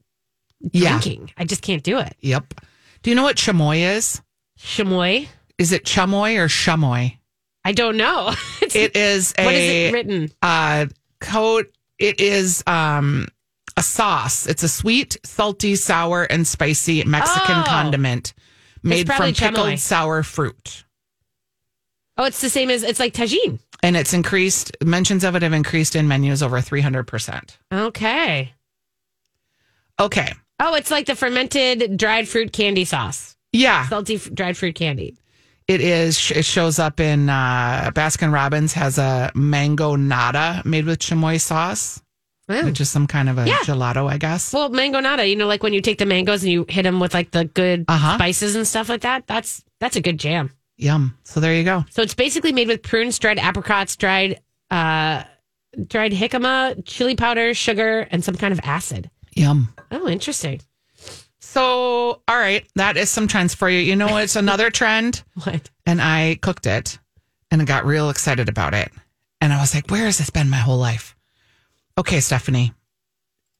[0.73, 0.99] Yeah.
[0.99, 1.33] drinking.
[1.37, 2.15] I just can't do it.
[2.21, 2.55] Yep.
[3.03, 4.23] Do you know what chamoy is?
[4.59, 5.29] Chamoy?
[5.59, 7.17] Is it chamoy or chamoy?
[7.65, 8.33] I don't know.
[8.63, 9.45] it is a.
[9.45, 10.31] What is it written?
[10.43, 10.87] uh
[11.21, 11.67] coat
[11.99, 13.27] it is um
[13.79, 17.65] a sauce it's a sweet salty sour and spicy mexican Oh.
[17.67, 18.35] condiment
[18.83, 20.85] made from pickled sour fruit
[22.19, 23.59] Oh, it's the same as, it's like tagine.
[23.87, 28.53] And it's increased mentions of it have increased in menus over 300% Okay.
[30.01, 33.37] okay Oh, it's like the fermented dried fruit candy sauce.
[33.53, 35.17] yeah Salty f- dried fruit candy.
[35.69, 41.41] it is it shows up in uh baskin robbins has a Mangonada made with chamoy
[41.41, 42.03] sauce
[42.49, 42.63] Wow.
[42.65, 43.59] which is some kind of a Yeah.
[43.65, 46.65] gelato i guess Well, Mangonada, you know, like when you take the mangoes and you
[46.69, 48.15] hit them with like the good Uh-huh.
[48.17, 49.27] spices and stuff like that.
[49.27, 50.53] That's that's a good jam.
[50.77, 55.25] Yum so there you go So it's basically made with prunes, dried apricots, dried uh
[55.89, 59.11] dried jicama, chili powder, sugar, and some kind of acid.
[59.35, 60.61] yum Oh, interesting.
[61.39, 63.79] So, all right, that is some trends for you.
[63.79, 65.71] You know, it's another trend, What?
[65.87, 66.99] and I cooked it
[67.51, 68.91] and I got real excited about it.
[69.41, 71.15] And I was like, where has this been my whole life?
[71.99, 72.73] Okay, Stephanie,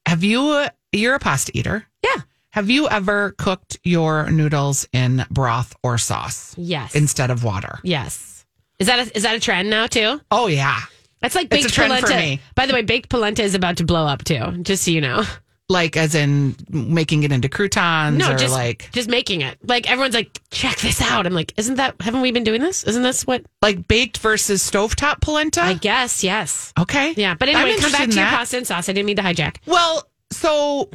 [0.05, 1.85] have you, you're a pasta eater.
[2.03, 2.21] Yeah.
[2.57, 6.95] Have you ever cooked your noodles in broth or sauce Yes.
[6.95, 7.77] instead of water?
[7.83, 8.45] yes.
[8.79, 10.19] Is that a, is that a trend now too?
[10.31, 10.79] Oh, yeah.
[11.21, 12.07] That's like baked polenta.
[12.07, 12.39] for me.
[12.55, 14.63] By the way, baked polenta is about to blow up too.
[14.63, 15.23] Just so you know.
[15.69, 19.59] Like, as in making it into croutons No, or just like, just making it.
[19.63, 21.27] Like everyone's like, check this out.
[21.27, 21.93] I'm like, isn't that?
[22.01, 22.83] Haven't we been doing this?
[22.85, 23.45] Isn't this what?
[23.61, 25.61] like baked versus stovetop polenta?
[25.61, 26.73] I guess yes.
[26.79, 27.13] okay.
[27.15, 28.35] Yeah, but anyway, come back to your that.
[28.35, 28.89] pasta and sauce.
[28.89, 29.57] I didn't mean to hijack.
[29.67, 30.89] Well, so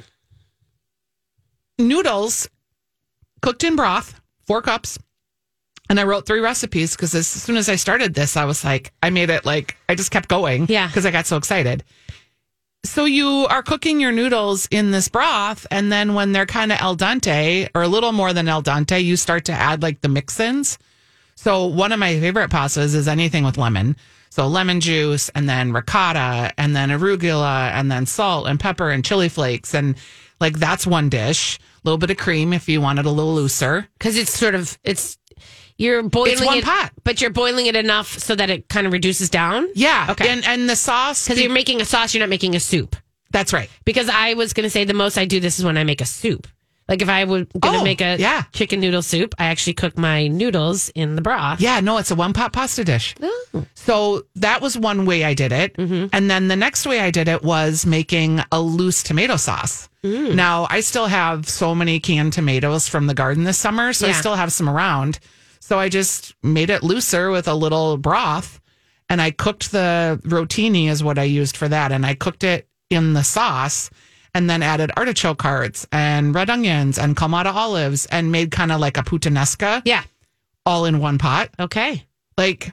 [1.89, 2.49] noodles
[3.41, 4.99] cooked in broth, four cups.
[5.91, 8.93] And I wrote three recipes because as soon as I started this, I was like,
[9.03, 10.67] I made it like, I just kept going.
[10.69, 10.87] Yeah.
[10.87, 11.85] Because I got so excited.
[12.85, 15.67] So you are cooking your noodles in this broth.
[15.71, 19.05] And then when they're kind of al dente or a little more than al dente,
[19.05, 20.79] you start to add like the mix ins.
[21.35, 23.97] So one of my favorite pastas is anything with lemon.
[24.31, 29.05] So lemon juice and then ricotta and then arugula and then salt and pepper and
[29.05, 29.75] chili flakes.
[29.75, 29.97] And
[30.41, 31.59] like that's one dish.
[31.85, 33.89] A little bit of cream if you want it a little looser.
[33.99, 35.19] because it's sort of it's
[35.79, 36.93] you're boiling one it, pot.
[37.03, 39.67] but you're boiling it enough so that it kind of reduces down.
[39.75, 40.09] Yeah.
[40.11, 40.29] Okay.
[40.29, 42.95] And and the sauce Because you're making a sauce, you're not making a soup.
[43.33, 43.69] that's right.
[43.85, 46.01] Because I was going to say the most I do this is when I make
[46.01, 46.47] a soup.
[46.89, 48.43] Like if I would going to Oh, make a yeah.
[48.53, 51.61] chicken noodle soup, I actually cook my noodles in the broth.
[51.61, 53.15] Yeah, no, it's a one pot pasta dish.
[53.23, 53.65] Oh.
[53.75, 55.75] So that was one way I did it.
[55.77, 56.09] Mm-hmm.
[56.13, 59.89] And then the next way I did it was making a loose tomato sauce.
[60.05, 60.35] Mm.
[60.35, 64.13] Now, I still have so many canned tomatoes from the garden this summer, so I
[64.13, 65.21] still have some around.
[65.61, 68.61] So I just made it looser with a little broth
[69.09, 72.67] and I cooked the rotini is what I used for that and I cooked it
[72.91, 73.89] in the sauce
[74.35, 78.81] and then added artichoke hearts and red onions and Kalamata olives and made kind of
[78.81, 80.03] like a puttanesca Yeah.
[80.65, 81.51] all in one pot.
[81.61, 82.05] Okay.
[82.39, 82.73] Like,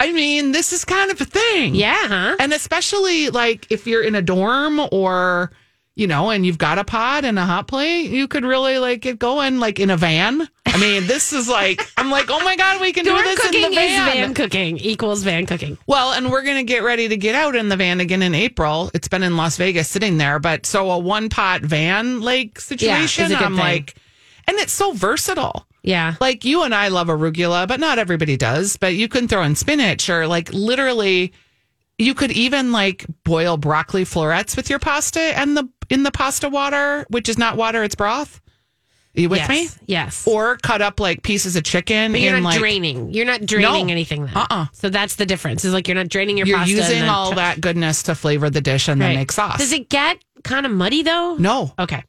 [0.00, 1.74] I mean, this is kind of a thing.
[1.74, 1.96] Yeah.
[2.08, 2.36] Huh.
[2.40, 5.52] And especially like if you're in a dorm or,
[5.96, 9.00] you know, and you've got a pot and a hot plate, you could really like
[9.00, 10.46] get going like in a van.
[10.66, 13.40] I mean, this is like, I'm like, oh my God, we can Dorm do this
[13.40, 14.06] cooking in the is van.
[14.06, 15.78] van cooking equals van cooking.
[15.86, 18.90] Well, and we're to get ready to get out in the van again in April.
[18.92, 23.28] It's been in Las Vegas sitting there, but so a one pot van like situation,
[23.28, 23.60] good I'm thing.
[23.60, 23.94] like,
[24.46, 25.66] and it's so versatile.
[25.82, 26.16] Yeah.
[26.20, 28.76] Like you and I love arugula, but not everybody does.
[28.76, 31.32] But you can throw in spinach or like literally,
[31.98, 36.48] you could even like boil broccoli florets with your pasta and the in the pasta
[36.48, 38.40] water, which is not water, it's broth.
[39.16, 39.48] Are you with yes.
[39.48, 39.68] me?
[39.86, 40.26] Yes.
[40.26, 42.12] Or cut up like pieces of chicken.
[42.12, 43.14] But you're in, not like, draining.
[43.14, 43.92] You're not draining No.
[43.92, 44.26] anything.
[44.26, 44.36] Then.
[44.36, 44.66] Uh-uh.
[44.72, 45.64] So that's the difference.
[45.64, 46.70] Is like you're not draining your pasta.
[46.70, 46.94] You're pasta.
[46.96, 49.56] using all ch- that goodness to flavor the dish and then make sauce.
[49.58, 51.36] Does it get kind of muddy though?
[51.38, 52.04] No, Okay.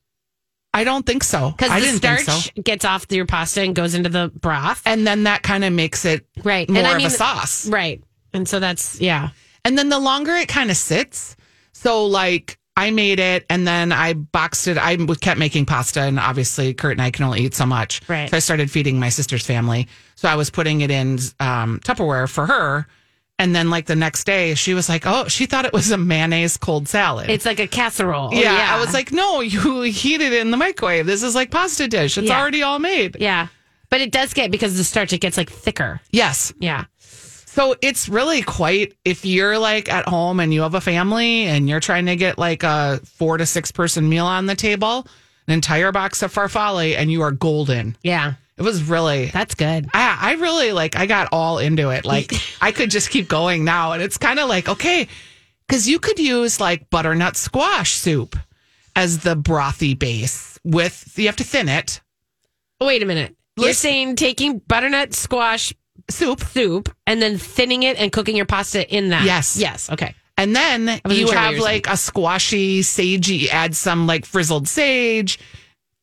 [0.73, 1.52] I don't think so.
[1.58, 2.62] Because the starch so.
[2.62, 4.82] gets off your pasta and goes into the broth.
[4.86, 6.69] And then that kind of makes it Right.
[6.69, 7.67] more and I of mean, a sauce.
[7.67, 8.04] Right.
[8.34, 9.30] And so that's yeah.
[9.68, 11.36] And then the longer it kind of sits,
[11.74, 14.78] so like I made it and then I boxed it.
[14.78, 18.02] I kept making pasta, and obviously Kurt and I can only eat so much.
[18.08, 18.30] Right.
[18.30, 19.88] So I started feeding my sister's family.
[20.16, 22.88] So I was putting it in um, Tupperware for her.
[23.40, 25.98] And then like the next day, she was like, "Oh, she thought it was a
[25.98, 28.34] mayonnaise cold salad." It's like a casserole.
[28.34, 31.06] yeah, I was like, "No, you heat it in the microwave.
[31.06, 32.18] This is like pasta dish.
[32.18, 32.40] It's Yeah.
[32.40, 33.48] already all made." yeah.
[33.90, 36.02] But it does get because the starch, it gets like thicker.
[36.12, 36.52] Yes.
[36.60, 36.86] Yeah.
[37.58, 41.67] So it's really quite if you're like at home and you have a family and
[41.67, 45.08] you're trying to get like a four to six person meal on the table,
[45.48, 47.98] an entire box of farfalle, and you are golden.
[48.04, 48.36] Yeah.
[48.58, 49.32] It was really.
[49.32, 49.89] That's good.
[49.91, 50.96] I, I really like.
[50.96, 52.06] I got all into it.
[52.06, 55.08] Like I could just keep going now, and it's kind of like okay,
[55.67, 58.36] because you could use like butternut squash soup
[58.96, 60.60] as the brothy base.
[60.63, 62.02] With you have to thin it
[62.80, 63.36] Wait a minute.
[63.58, 65.74] You're saying taking butternut squash
[66.10, 69.24] soup, soup and then thinning it and cooking your pasta in that.
[69.26, 69.58] Yes.
[69.58, 69.89] Yes.
[69.89, 70.13] Okay.
[70.38, 75.39] And then you sure have like a squashy, sagey, add some like frizzled sage,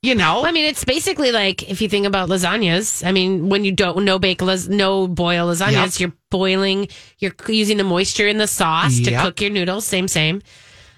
[0.02, 0.40] you know?
[0.42, 3.06] Well, I mean, it's basically like if you think about lasagnas.
[3.06, 6.00] I mean, when you don't no bake las- no boil lasagnas, Yep.
[6.00, 6.88] you're boiling,
[7.20, 9.86] you're using the moisture in the sauce to cook your noodles.
[9.86, 10.42] Same, same.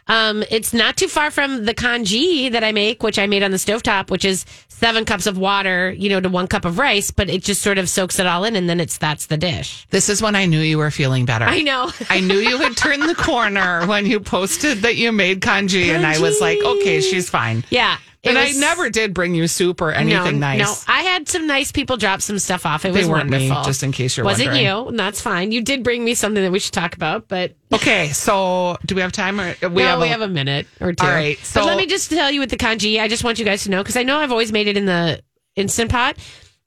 [0.09, 3.51] Um, it's not too far from the congee that I make, which I made on
[3.51, 7.11] the stovetop, which is seven cups of water, you know, to one cup of rice,
[7.11, 9.87] but it just sort of soaks it all in, and then it's that's the dish.
[9.91, 11.45] this is when I knew you were feeling better.
[11.47, 11.91] I know.
[12.11, 16.07] I knew you had turned the corner when you posted that you made congee, and
[16.07, 17.65] I was like, okay, she's fine.
[17.71, 17.97] yeah.
[18.27, 20.59] It And I never did bring you soup or anything no, nice.
[20.59, 22.85] No, I had some nice people drop some stuff off.
[22.85, 24.67] It They was weren't me, just in case you're Wasn't wondering.
[24.67, 24.97] you?
[24.97, 25.53] That's fine.
[25.53, 29.01] You did bring me something that we should talk about, but Okay, so do we
[29.03, 29.41] have time?
[29.41, 31.05] Or we no, have we a, have a minute or two.
[31.07, 33.01] All right, but so- let me just tell you with the congee.
[33.01, 34.87] I just want you guys to know because I know I've always made it in
[34.87, 35.23] the
[35.55, 36.17] instant pot,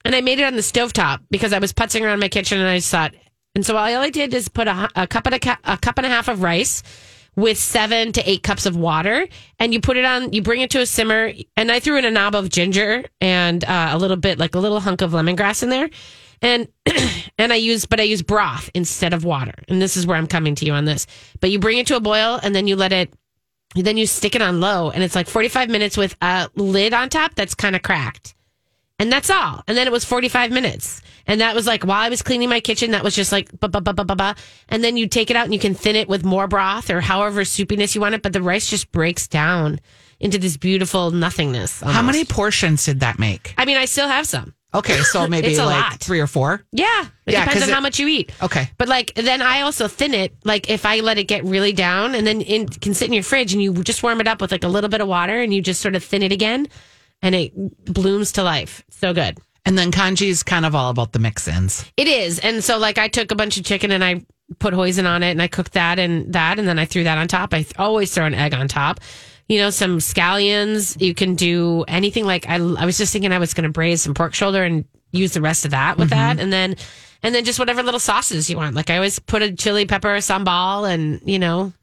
[0.05, 2.67] and I made it on the stovetop because I was putzing around my kitchen and
[2.67, 3.13] I just thought.
[3.55, 6.05] And so all I did is put a, a cup and a, a cup and
[6.05, 6.83] a half of rice
[7.39, 9.27] with seven to eight cups of water,
[9.59, 10.33] and you put it on.
[10.33, 13.63] You bring it to a simmer, and I threw in a knob of ginger and
[13.63, 15.89] uh, a little bit, like a little hunk of lemongrass in there,
[16.41, 16.67] and
[17.37, 19.55] and I use, but I use broth instead of water.
[19.67, 21.07] And this is where I'm coming to you on this.
[21.39, 23.13] But you bring it to a boil, and then you let it
[23.75, 27.07] then you stick it on low and it's like 45 minutes with a lid on
[27.09, 28.33] top that's kind of cracked.
[28.99, 29.63] And that's all.
[29.67, 31.01] And then it was 45 minutes.
[31.25, 33.69] And that was like while I was cleaning my kitchen, that was just like ba
[33.69, 34.35] ba ba ba ba ba.
[34.67, 37.01] And then you take it out and you can thin it with more broth or
[37.01, 38.21] however soupiness you want it.
[38.21, 39.79] But the rice just breaks down
[40.19, 41.81] into this beautiful nothingness.
[41.81, 43.53] How many portions did that make?
[43.57, 44.53] I mean, I still have some.
[44.73, 45.99] Okay, so maybe It's a like lot.
[45.99, 46.61] three or four.
[46.71, 48.31] Yeah, it Yeah, depends on how much you eat.
[48.41, 48.69] Okay.
[48.77, 50.35] But like then I also thin it.
[50.43, 53.23] Like if I let it get really down and then it can sit in your
[53.23, 55.53] fridge and you just warm it up with like a little bit of water and
[55.53, 56.67] you just sort of thin it again
[57.21, 57.53] and it
[57.85, 58.83] blooms to life.
[58.89, 59.37] So good.
[59.65, 61.85] And then congee's kind of all about the mix-ins.
[61.97, 62.39] It is.
[62.39, 64.25] And so like I took a bunch of chicken and I
[64.57, 67.17] put hoisin on it and I cooked that and that and then I threw that
[67.17, 67.53] on top.
[67.53, 68.99] I th- always throw an egg on top.
[69.47, 70.99] You know, some scallions.
[71.01, 74.01] You can do anything like I I was just thinking I was going to braise
[74.01, 76.43] some pork shoulder and use the rest of that with that mm-hmm.
[76.43, 76.75] and then
[77.21, 78.75] and then just whatever little sauces you want.
[78.75, 81.73] Like I always put a chili pepper sambal and, you know,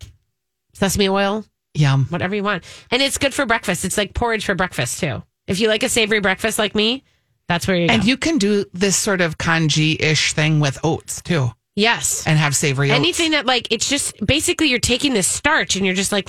[0.74, 1.44] sesame oil
[1.76, 2.06] Yum.
[2.10, 2.64] whatever you want.
[2.90, 3.84] And it's good for breakfast.
[3.84, 5.22] It's like porridge for breakfast too.
[5.46, 7.04] If you like a savory breakfast like me,
[7.48, 7.94] that's where you go.
[7.94, 12.26] And you can do this sort of congee-ish thing with oats too, yes.
[12.26, 12.98] and have savory oats.
[12.98, 16.28] Anything that like it's just basically you're taking this starch and you're just like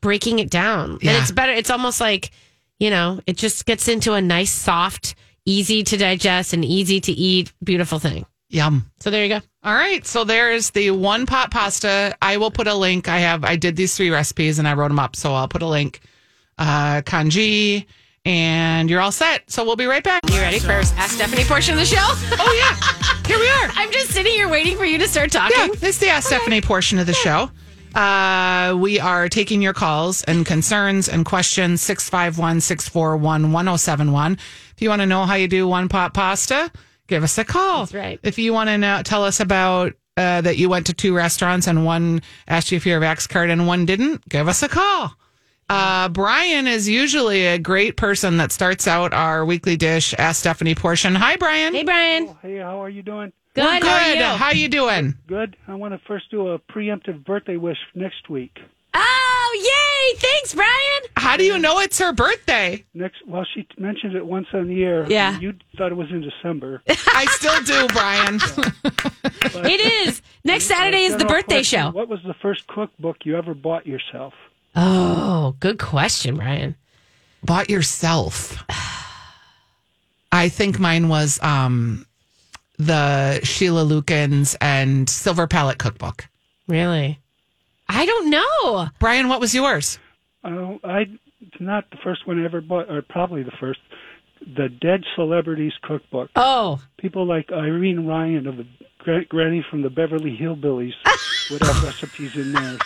[0.00, 0.98] breaking it down.
[1.00, 1.12] Yeah.
[1.12, 2.30] And it's better it's almost like,
[2.78, 5.14] you know, it just gets into a nice soft,
[5.46, 8.26] easy to digest and easy to eat beautiful thing.
[8.50, 8.90] Yum.
[9.00, 9.40] So there you go.
[9.64, 12.16] All right, so there's the one pot pasta.
[12.22, 13.08] I will put a link.
[13.08, 15.62] I have I did these three recipes and I wrote them up, so I'll put
[15.62, 16.00] a link.
[16.58, 17.86] Uh, congee,
[18.24, 19.50] and you're all set.
[19.50, 20.28] So we'll be right back.
[20.30, 21.96] You ready for Ask Stephanie portion of the show?
[22.00, 23.70] Oh yeah, here we are.
[23.74, 25.56] I'm just sitting here waiting for you to start talking.
[25.58, 27.50] Yeah, this is the Ask Stephanie portion of the show.
[27.94, 34.32] Uh, we are taking your calls and concerns and questions 651 641 1071.
[34.34, 36.70] If you want to know how you do one pot pasta,
[37.08, 37.80] give us a call.
[37.80, 38.20] That's right.
[38.22, 41.66] If you want to know, tell us about uh, that you went to two restaurants
[41.66, 44.68] and one asked you if you're a Vax card and one didn't, give us a
[44.68, 45.12] call.
[45.68, 50.74] Uh, Brian is usually a great person that starts out our weekly dish Ask Stephanie
[50.74, 51.14] portion.
[51.14, 51.74] Hi, Brian.
[51.74, 52.34] Hey Brian.
[52.40, 53.32] Hey, how are you doing?
[53.54, 53.64] Good.
[53.64, 53.88] We're good.
[53.88, 54.38] How are you?
[54.38, 55.14] How you doing?
[55.26, 55.56] Good.
[55.66, 58.58] I want to first do a preemptive birthday wish next week.
[59.00, 60.18] Oh, yay!
[60.18, 61.02] Thanks, Brian.
[61.16, 62.84] How do you know it's her birthday?
[62.94, 65.06] Next, well, she mentioned it once on the air.
[65.08, 65.38] Yeah.
[65.38, 66.82] You thought it was in December.
[66.88, 68.40] I still do, Brian.
[69.54, 70.22] It is.
[70.44, 71.90] Next Saturday is the General birthday question, show.
[71.90, 74.34] What was the first cookbook you ever bought yourself?
[74.74, 76.76] Oh, good question, Brian.
[77.44, 78.62] Bought yourself.
[80.32, 82.06] I think mine was um
[82.78, 86.28] the Sheila Lukins and Silver Palate cookbook.
[86.66, 87.18] Really?
[87.88, 88.88] I don't know.
[88.98, 89.98] Brian, what was yours?
[90.44, 91.06] Uh, I
[91.40, 93.80] it's not the first one I ever bought, or probably the first.
[94.40, 96.30] The Dead Celebrities Cookbook.
[96.36, 98.66] Oh, People like Irene Ryan of the
[98.98, 100.92] Gra- Granny from the Beverly Hillbillies
[101.50, 102.78] would have recipes in there.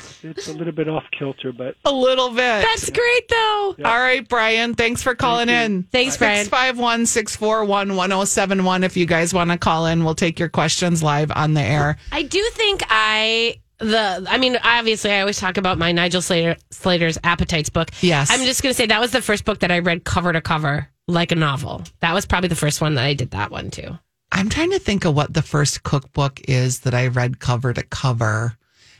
[0.00, 2.38] So it's a little bit off kilter, but A little bit.
[2.38, 3.76] that's great, though.
[3.84, 4.74] All right, Brian.
[4.74, 5.82] Thanks for calling in.
[5.84, 6.44] Thanks, Brian.
[6.44, 8.82] 651 641 1071.
[8.84, 11.96] If you guys want to call in, we'll take your questions live on the air.
[12.12, 16.56] I do think I the I mean obviously I always talk about my Nigel Slater
[16.70, 17.90] Slater's Appetites book.
[18.00, 18.30] Yes.
[18.30, 20.40] I'm just going to say that was the first book that I read cover to
[20.40, 21.82] cover like a novel.
[22.00, 23.98] That was probably the first one that I did that one too.
[24.32, 27.82] I'm trying to think of what the first cookbook is that I read cover to
[27.82, 28.56] cover.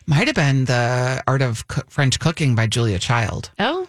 [0.07, 3.89] Might have been the Art of Coo- French Cooking by Julia Child Oh,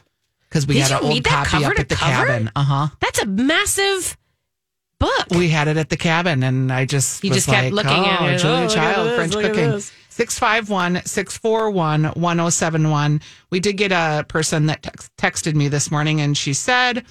[0.49, 2.25] because we Did had an old copy up at the cover?
[2.25, 2.51] cabin.
[2.55, 2.87] Uh huh.
[2.99, 4.17] that's a massive
[4.99, 5.27] book.
[5.29, 8.03] We had it at the cabin, and I just You was just kept like, looking
[8.03, 8.39] oh, at it.
[8.39, 9.81] Julia Oh, Child this, French Cooking.
[10.17, 10.33] This.
[10.33, 13.21] 651 641 1071.
[13.49, 17.05] We did get a person that tex- texted me this morning, and she said,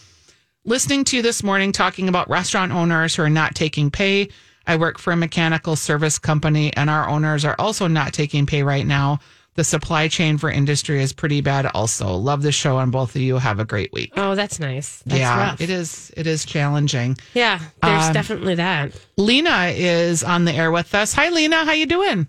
[0.65, 4.29] listening to you this morning talking about restaurant owners who are not taking pay.
[4.67, 8.63] I work for a mechanical service company, and our owners are also not taking pay
[8.63, 9.21] right now.
[9.55, 11.65] The supply chain for industry is pretty bad.
[11.67, 14.13] Also, love the show, and both of you have a great week.
[14.17, 15.03] oh, that's nice.
[15.07, 15.61] That's yeah, rough.
[15.63, 16.13] it is.
[16.15, 17.17] It is challenging.
[17.33, 18.93] Yeah, there's Um, definitely that.
[19.17, 21.15] Lena is on the air with us.
[21.15, 21.65] Hi, Lena.
[21.65, 22.29] How you doing?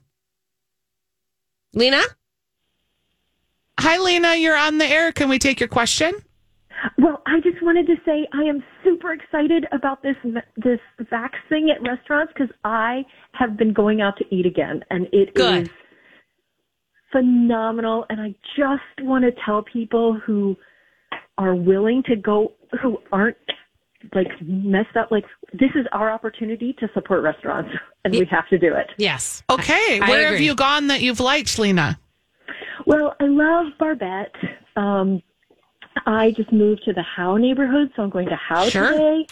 [1.73, 2.01] Lena?
[3.79, 4.35] Hi, Lena.
[4.35, 5.11] You're on the air.
[5.11, 6.13] Can we take your question?
[6.97, 10.15] Well, I just wanted to say I am super excited about this
[10.57, 10.79] this
[11.11, 13.03] vax thing at restaurants because I
[13.33, 15.71] have been going out to eat again, and it is Good.
[17.11, 18.05] phenomenal.
[18.09, 20.55] And I just want to tell people who
[21.37, 23.37] are willing to go, who aren't
[24.13, 27.71] like messed up, like this is our opportunity to support restaurants,
[28.05, 28.87] and we have to do it.
[28.97, 29.43] Yes.
[29.49, 29.99] Okay.
[29.99, 31.99] I- I Where have you gone that you've liked, Lena?
[32.85, 34.33] Well, I love Barbette.
[34.75, 35.21] Um,
[36.05, 38.91] I just moved to the Howe neighborhood, so I'm going to Howe Sure.
[38.91, 39.27] today.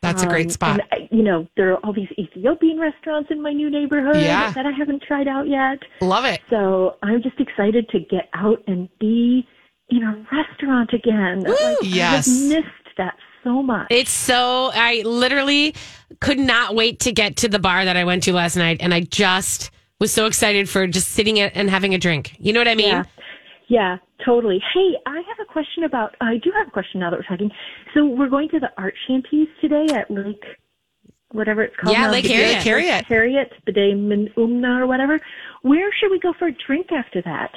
[0.00, 0.80] That's a great Um, spot.
[0.92, 4.52] And, uh, you know, there are all these Ethiopian restaurants in my new neighborhood Yeah.
[4.52, 5.78] that I haven't tried out yet.
[6.02, 6.40] Love it.
[6.50, 9.46] So I'm just excited to get out and be
[9.88, 11.40] in a restaurant again.
[11.40, 12.28] Like, Yes.
[12.28, 13.86] I have missed that so much.
[13.90, 15.74] It's so I literally
[16.20, 18.92] could not wait to get to the bar that I went to last night and
[18.92, 19.70] I just
[20.00, 22.34] was so excited for just sitting and having a drink.
[22.38, 22.88] You know what I mean?
[22.88, 23.04] Yeah.
[23.66, 24.62] Yeah, totally.
[24.74, 26.14] Hey, I have a question about.
[26.20, 27.50] I do have a question now that we're talking.
[27.94, 30.44] So we're going to the art shanties today at Lake,
[31.32, 31.96] whatever it's called.
[31.96, 32.12] Yeah, now.
[32.12, 32.62] Lake Harriet.
[32.62, 33.06] Harriet.
[33.06, 35.18] Harriet, Bde Unma or whatever.
[35.62, 37.52] Where should we go for a drink after that?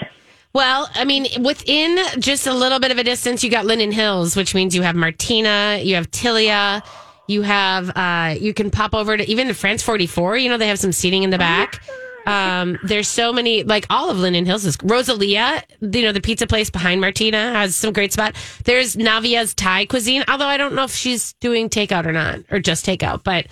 [0.58, 4.36] Well, I mean, within just a little bit of a distance, you got Linden Hills,
[4.36, 6.84] which means you have Martina, you have Tilia,
[7.28, 10.36] you have, uh, you can pop over to even to France 44.
[10.38, 11.80] You know, they have some seating in the back.
[12.26, 16.48] Um, there's so many, like all of Linden Hills is Rosalia, you know, the pizza
[16.48, 18.34] place behind Martina has some great spot.
[18.64, 22.58] There's Naviya's Thai cuisine, although I don't know if she's doing takeout or not, or
[22.60, 23.46] just takeout, but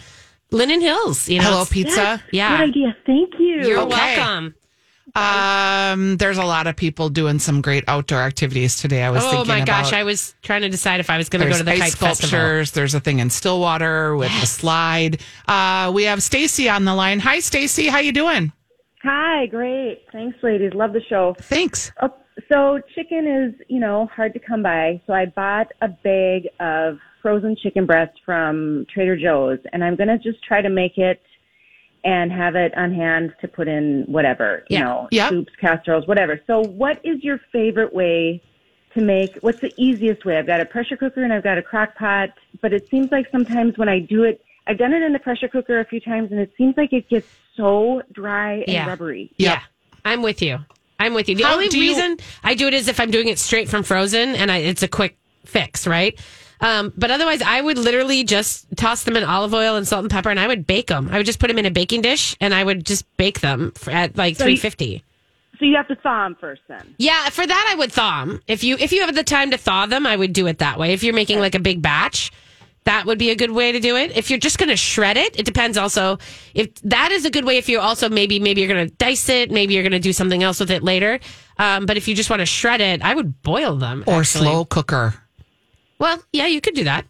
[0.49, 1.45] Linden Hills, you know.
[1.45, 2.24] Hello, it's- pizza.
[2.32, 2.58] Yeah.
[2.58, 2.97] Good idea.
[3.06, 3.62] Thank you.
[3.68, 4.18] You're Okay.
[4.18, 4.56] welcome.
[5.16, 9.03] Um, there's a lot of people doing some great outdoor activities today.
[9.03, 11.43] I was Oh thinking my gosh, I was trying to decide if I was going
[11.43, 12.16] to go to the ice kite festival.
[12.16, 12.72] sculptures.
[12.72, 15.22] There's a thing in Stillwater with the slide.
[15.47, 17.20] Uh, we have Stacy on the line.
[17.20, 17.88] Hi, Stacy.
[17.88, 18.51] How you doing?
[19.03, 20.01] Hi, great.
[20.11, 20.74] Thanks, ladies.
[20.74, 21.36] Love the show.
[21.39, 21.91] Thanks.
[22.01, 22.13] Oh,
[22.51, 25.01] so chicken is, you know, hard to come by.
[25.07, 30.18] So I bought a bag of frozen chicken breast from Trader Joe's, and I'm gonna
[30.18, 31.22] just try to make it
[32.06, 34.84] and have it on hand to put in whatever, you Yeah.
[34.84, 35.30] know, Yep.
[35.32, 36.39] soups, casseroles, whatever.
[36.47, 38.41] So what is your favorite way
[38.93, 39.36] to make?
[39.41, 40.38] What's the easiest way?
[40.38, 42.30] I've got a pressure cooker and I've got a crock pot,
[42.62, 45.47] but it seems like sometimes when I do it, I've done it in the pressure
[45.47, 48.88] cooker a few times, and it seems like it gets so dry and Yeah.
[48.88, 49.32] rubbery.
[49.38, 49.60] Yeah,
[50.03, 50.60] I'm with you.
[50.99, 51.36] I'm with you.
[51.36, 53.68] The How only do you- reason I do it is if I'm doing it straight
[53.68, 56.18] from frozen and I, it's a quick fix, right?
[56.66, 60.09] Um, but otherwise, I would literally just toss them in olive oil and salt and
[60.09, 61.09] pepper, and I would bake them.
[61.11, 63.72] I would just put them in a baking dish, and I would just bake them
[63.76, 65.03] for, at like So 350.
[65.59, 66.95] So you have to thaw them first, then.
[66.97, 68.41] Yeah, for that I would thaw them.
[68.47, 70.80] If you if you have the time to thaw them, I would do it that
[70.80, 70.91] way.
[70.93, 72.32] If you're making like a big batch,
[72.86, 74.18] that would be a good way to do it.
[74.18, 76.18] If you're just going to shred it, it depends also.
[76.53, 79.30] If that is a good way if you also maybe maybe you're going to dice
[79.30, 81.20] it, maybe you're going to do something else with it later.
[81.57, 84.47] Um, but if you just want to shred it, I would boil them Or actually.
[84.47, 85.13] slow cooker.
[86.00, 87.06] Well, yeah, you could do that.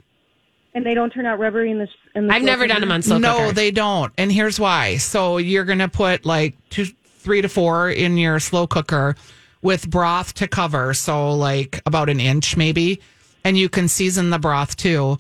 [0.74, 1.88] And they don't turn out rubbery in the.
[2.16, 3.28] In the I've never done them on slow cooker.
[3.28, 3.54] no, cooker.
[3.54, 4.14] they don't.
[4.18, 4.98] And here's why.
[4.98, 9.16] So you're going to put like two, three to four in your slow cooker
[9.62, 10.94] with broth to cover.
[10.94, 13.02] So like about an inch maybe.
[13.44, 15.18] And you can season the broth too.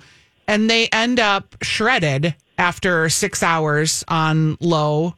[0.47, 5.15] And they end up shredded after six hours on low.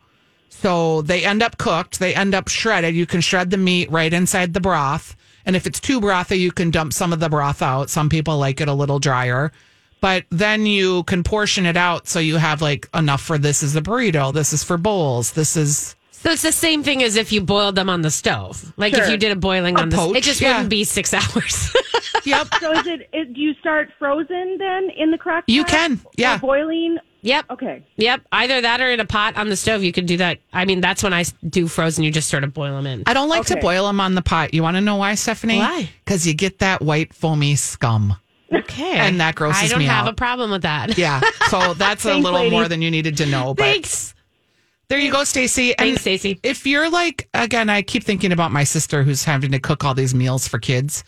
[0.50, 2.00] So they end up cooked.
[2.00, 2.96] They end up shredded.
[2.96, 5.16] You can shred the meat right inside the broth.
[5.48, 7.90] And if it's too brothy, you can dump some of the broth out.
[7.90, 9.54] Some people like it a little drier.
[10.02, 13.76] But then you can portion it out so you have like enough for this is
[13.76, 17.32] a burrito, this is for bowls, this is So it's the same thing as if
[17.32, 18.74] you boiled them on the stove.
[18.78, 20.50] Like if you did a boiling Or on the poach, it just yeah.
[20.50, 21.74] wouldn't be six hours.
[22.26, 22.48] Yep.
[22.60, 23.34] So is it, it?
[23.34, 25.46] Do you start frozen then in the crock?
[25.48, 26.36] You can, yeah.
[26.36, 26.98] Or boiling.
[27.28, 27.46] Yep.
[27.50, 27.84] Okay.
[27.98, 29.84] Yep, either that or in a pot on the stove.
[29.84, 30.40] You could do that.
[30.54, 32.04] I mean, that's when I do frozen.
[32.04, 33.04] You just sort of boil them in.
[33.06, 34.54] I don't like to boil them on the pot.
[34.54, 35.60] You want to know why, Stephanie?
[35.60, 35.90] Why?
[36.04, 38.16] Because you get that white foamy scum.
[38.52, 39.68] Okay, And that grosses me.
[39.68, 40.14] I don't have out.
[40.14, 40.98] a problem with that.
[40.98, 41.20] Yeah.
[41.50, 42.50] So that's a little lady.
[42.50, 43.54] more than you needed to know.
[43.54, 44.16] But Thanks.
[44.88, 45.72] there you go, Stacy.
[45.72, 46.40] And Thanks, Stacey.
[46.44, 49.94] If you're like, again, I keep thinking about my sister who's having to cook all
[49.94, 51.04] these meals for kids.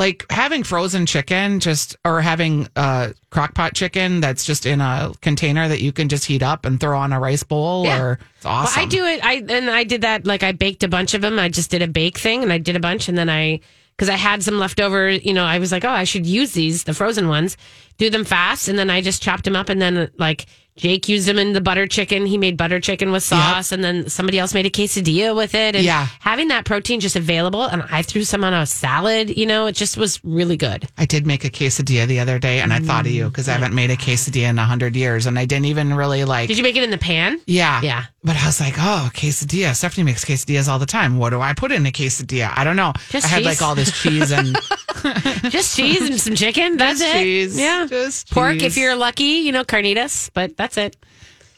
[0.00, 5.12] Like having frozen chicken, just or having uh, crock pot chicken that's just in a
[5.20, 8.00] container that you can just heat up and throw on a rice bowl, Yeah.
[8.00, 8.80] or it's awesome.
[8.80, 9.20] Well, I do it.
[9.22, 10.24] I and I did that.
[10.26, 11.38] Like I baked a bunch of them.
[11.38, 13.60] I just did a bake thing, and I did a bunch, and then I
[13.94, 15.10] because I had some leftover.
[15.10, 17.58] You know, I was like, oh, I should use these, the frozen ones,
[17.98, 20.46] do them fast, and then I just chopped them up, and then like
[20.76, 22.26] Jake used them in the butter chicken.
[22.26, 25.76] He made butter chicken with sauce, and then somebody else made a quesadilla with it.
[25.76, 26.06] And Yeah.
[26.20, 29.36] having that protein just available, and I threw some on a salad.
[29.36, 30.88] You know, it just was really good.
[30.96, 33.28] I did make a quesadilla the other day, and I thought of you mm.
[33.28, 36.24] because I haven't made a quesadilla in a hundred years, and I didn't even really
[36.24, 36.48] like.
[36.48, 37.40] Did you make it in the pan?
[37.46, 37.80] Yeah.
[37.82, 38.04] Yeah.
[38.22, 39.74] But I was like, oh, quesadilla.
[39.74, 41.18] Stephanie makes quesadillas all the time.
[41.18, 42.52] What do I put in a quesadilla?
[42.54, 42.92] I don't know.
[43.10, 43.46] Just I had cheese.
[43.46, 44.56] like all this cheese and
[45.50, 46.76] Just cheese and some chicken.
[46.76, 47.22] That's Just it.
[47.22, 47.58] cheese.
[47.58, 47.86] Yeah.
[47.88, 48.62] Just Pork cheese.
[48.64, 50.96] if you're lucky, you know, carnitas, but that's it.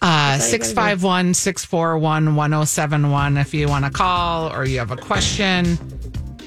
[0.01, 5.77] uh, 651 641 1071 if you want to call or you have a question.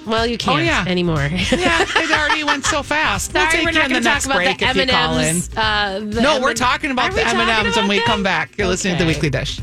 [0.07, 0.85] Well, you can't Oh, yeah.
[0.87, 1.17] anymore.
[1.51, 3.33] Yeah, it already went so fast.
[3.33, 4.75] We'll take we're you not in going the to talk next about break the if
[4.75, 5.25] you call in.
[5.29, 5.49] M&Ms.
[5.57, 8.05] Uh, the No, we're M&M talking about the we M&Ms when we them?
[8.05, 8.55] come back.
[8.57, 9.59] You're listening to the Weekly Dish.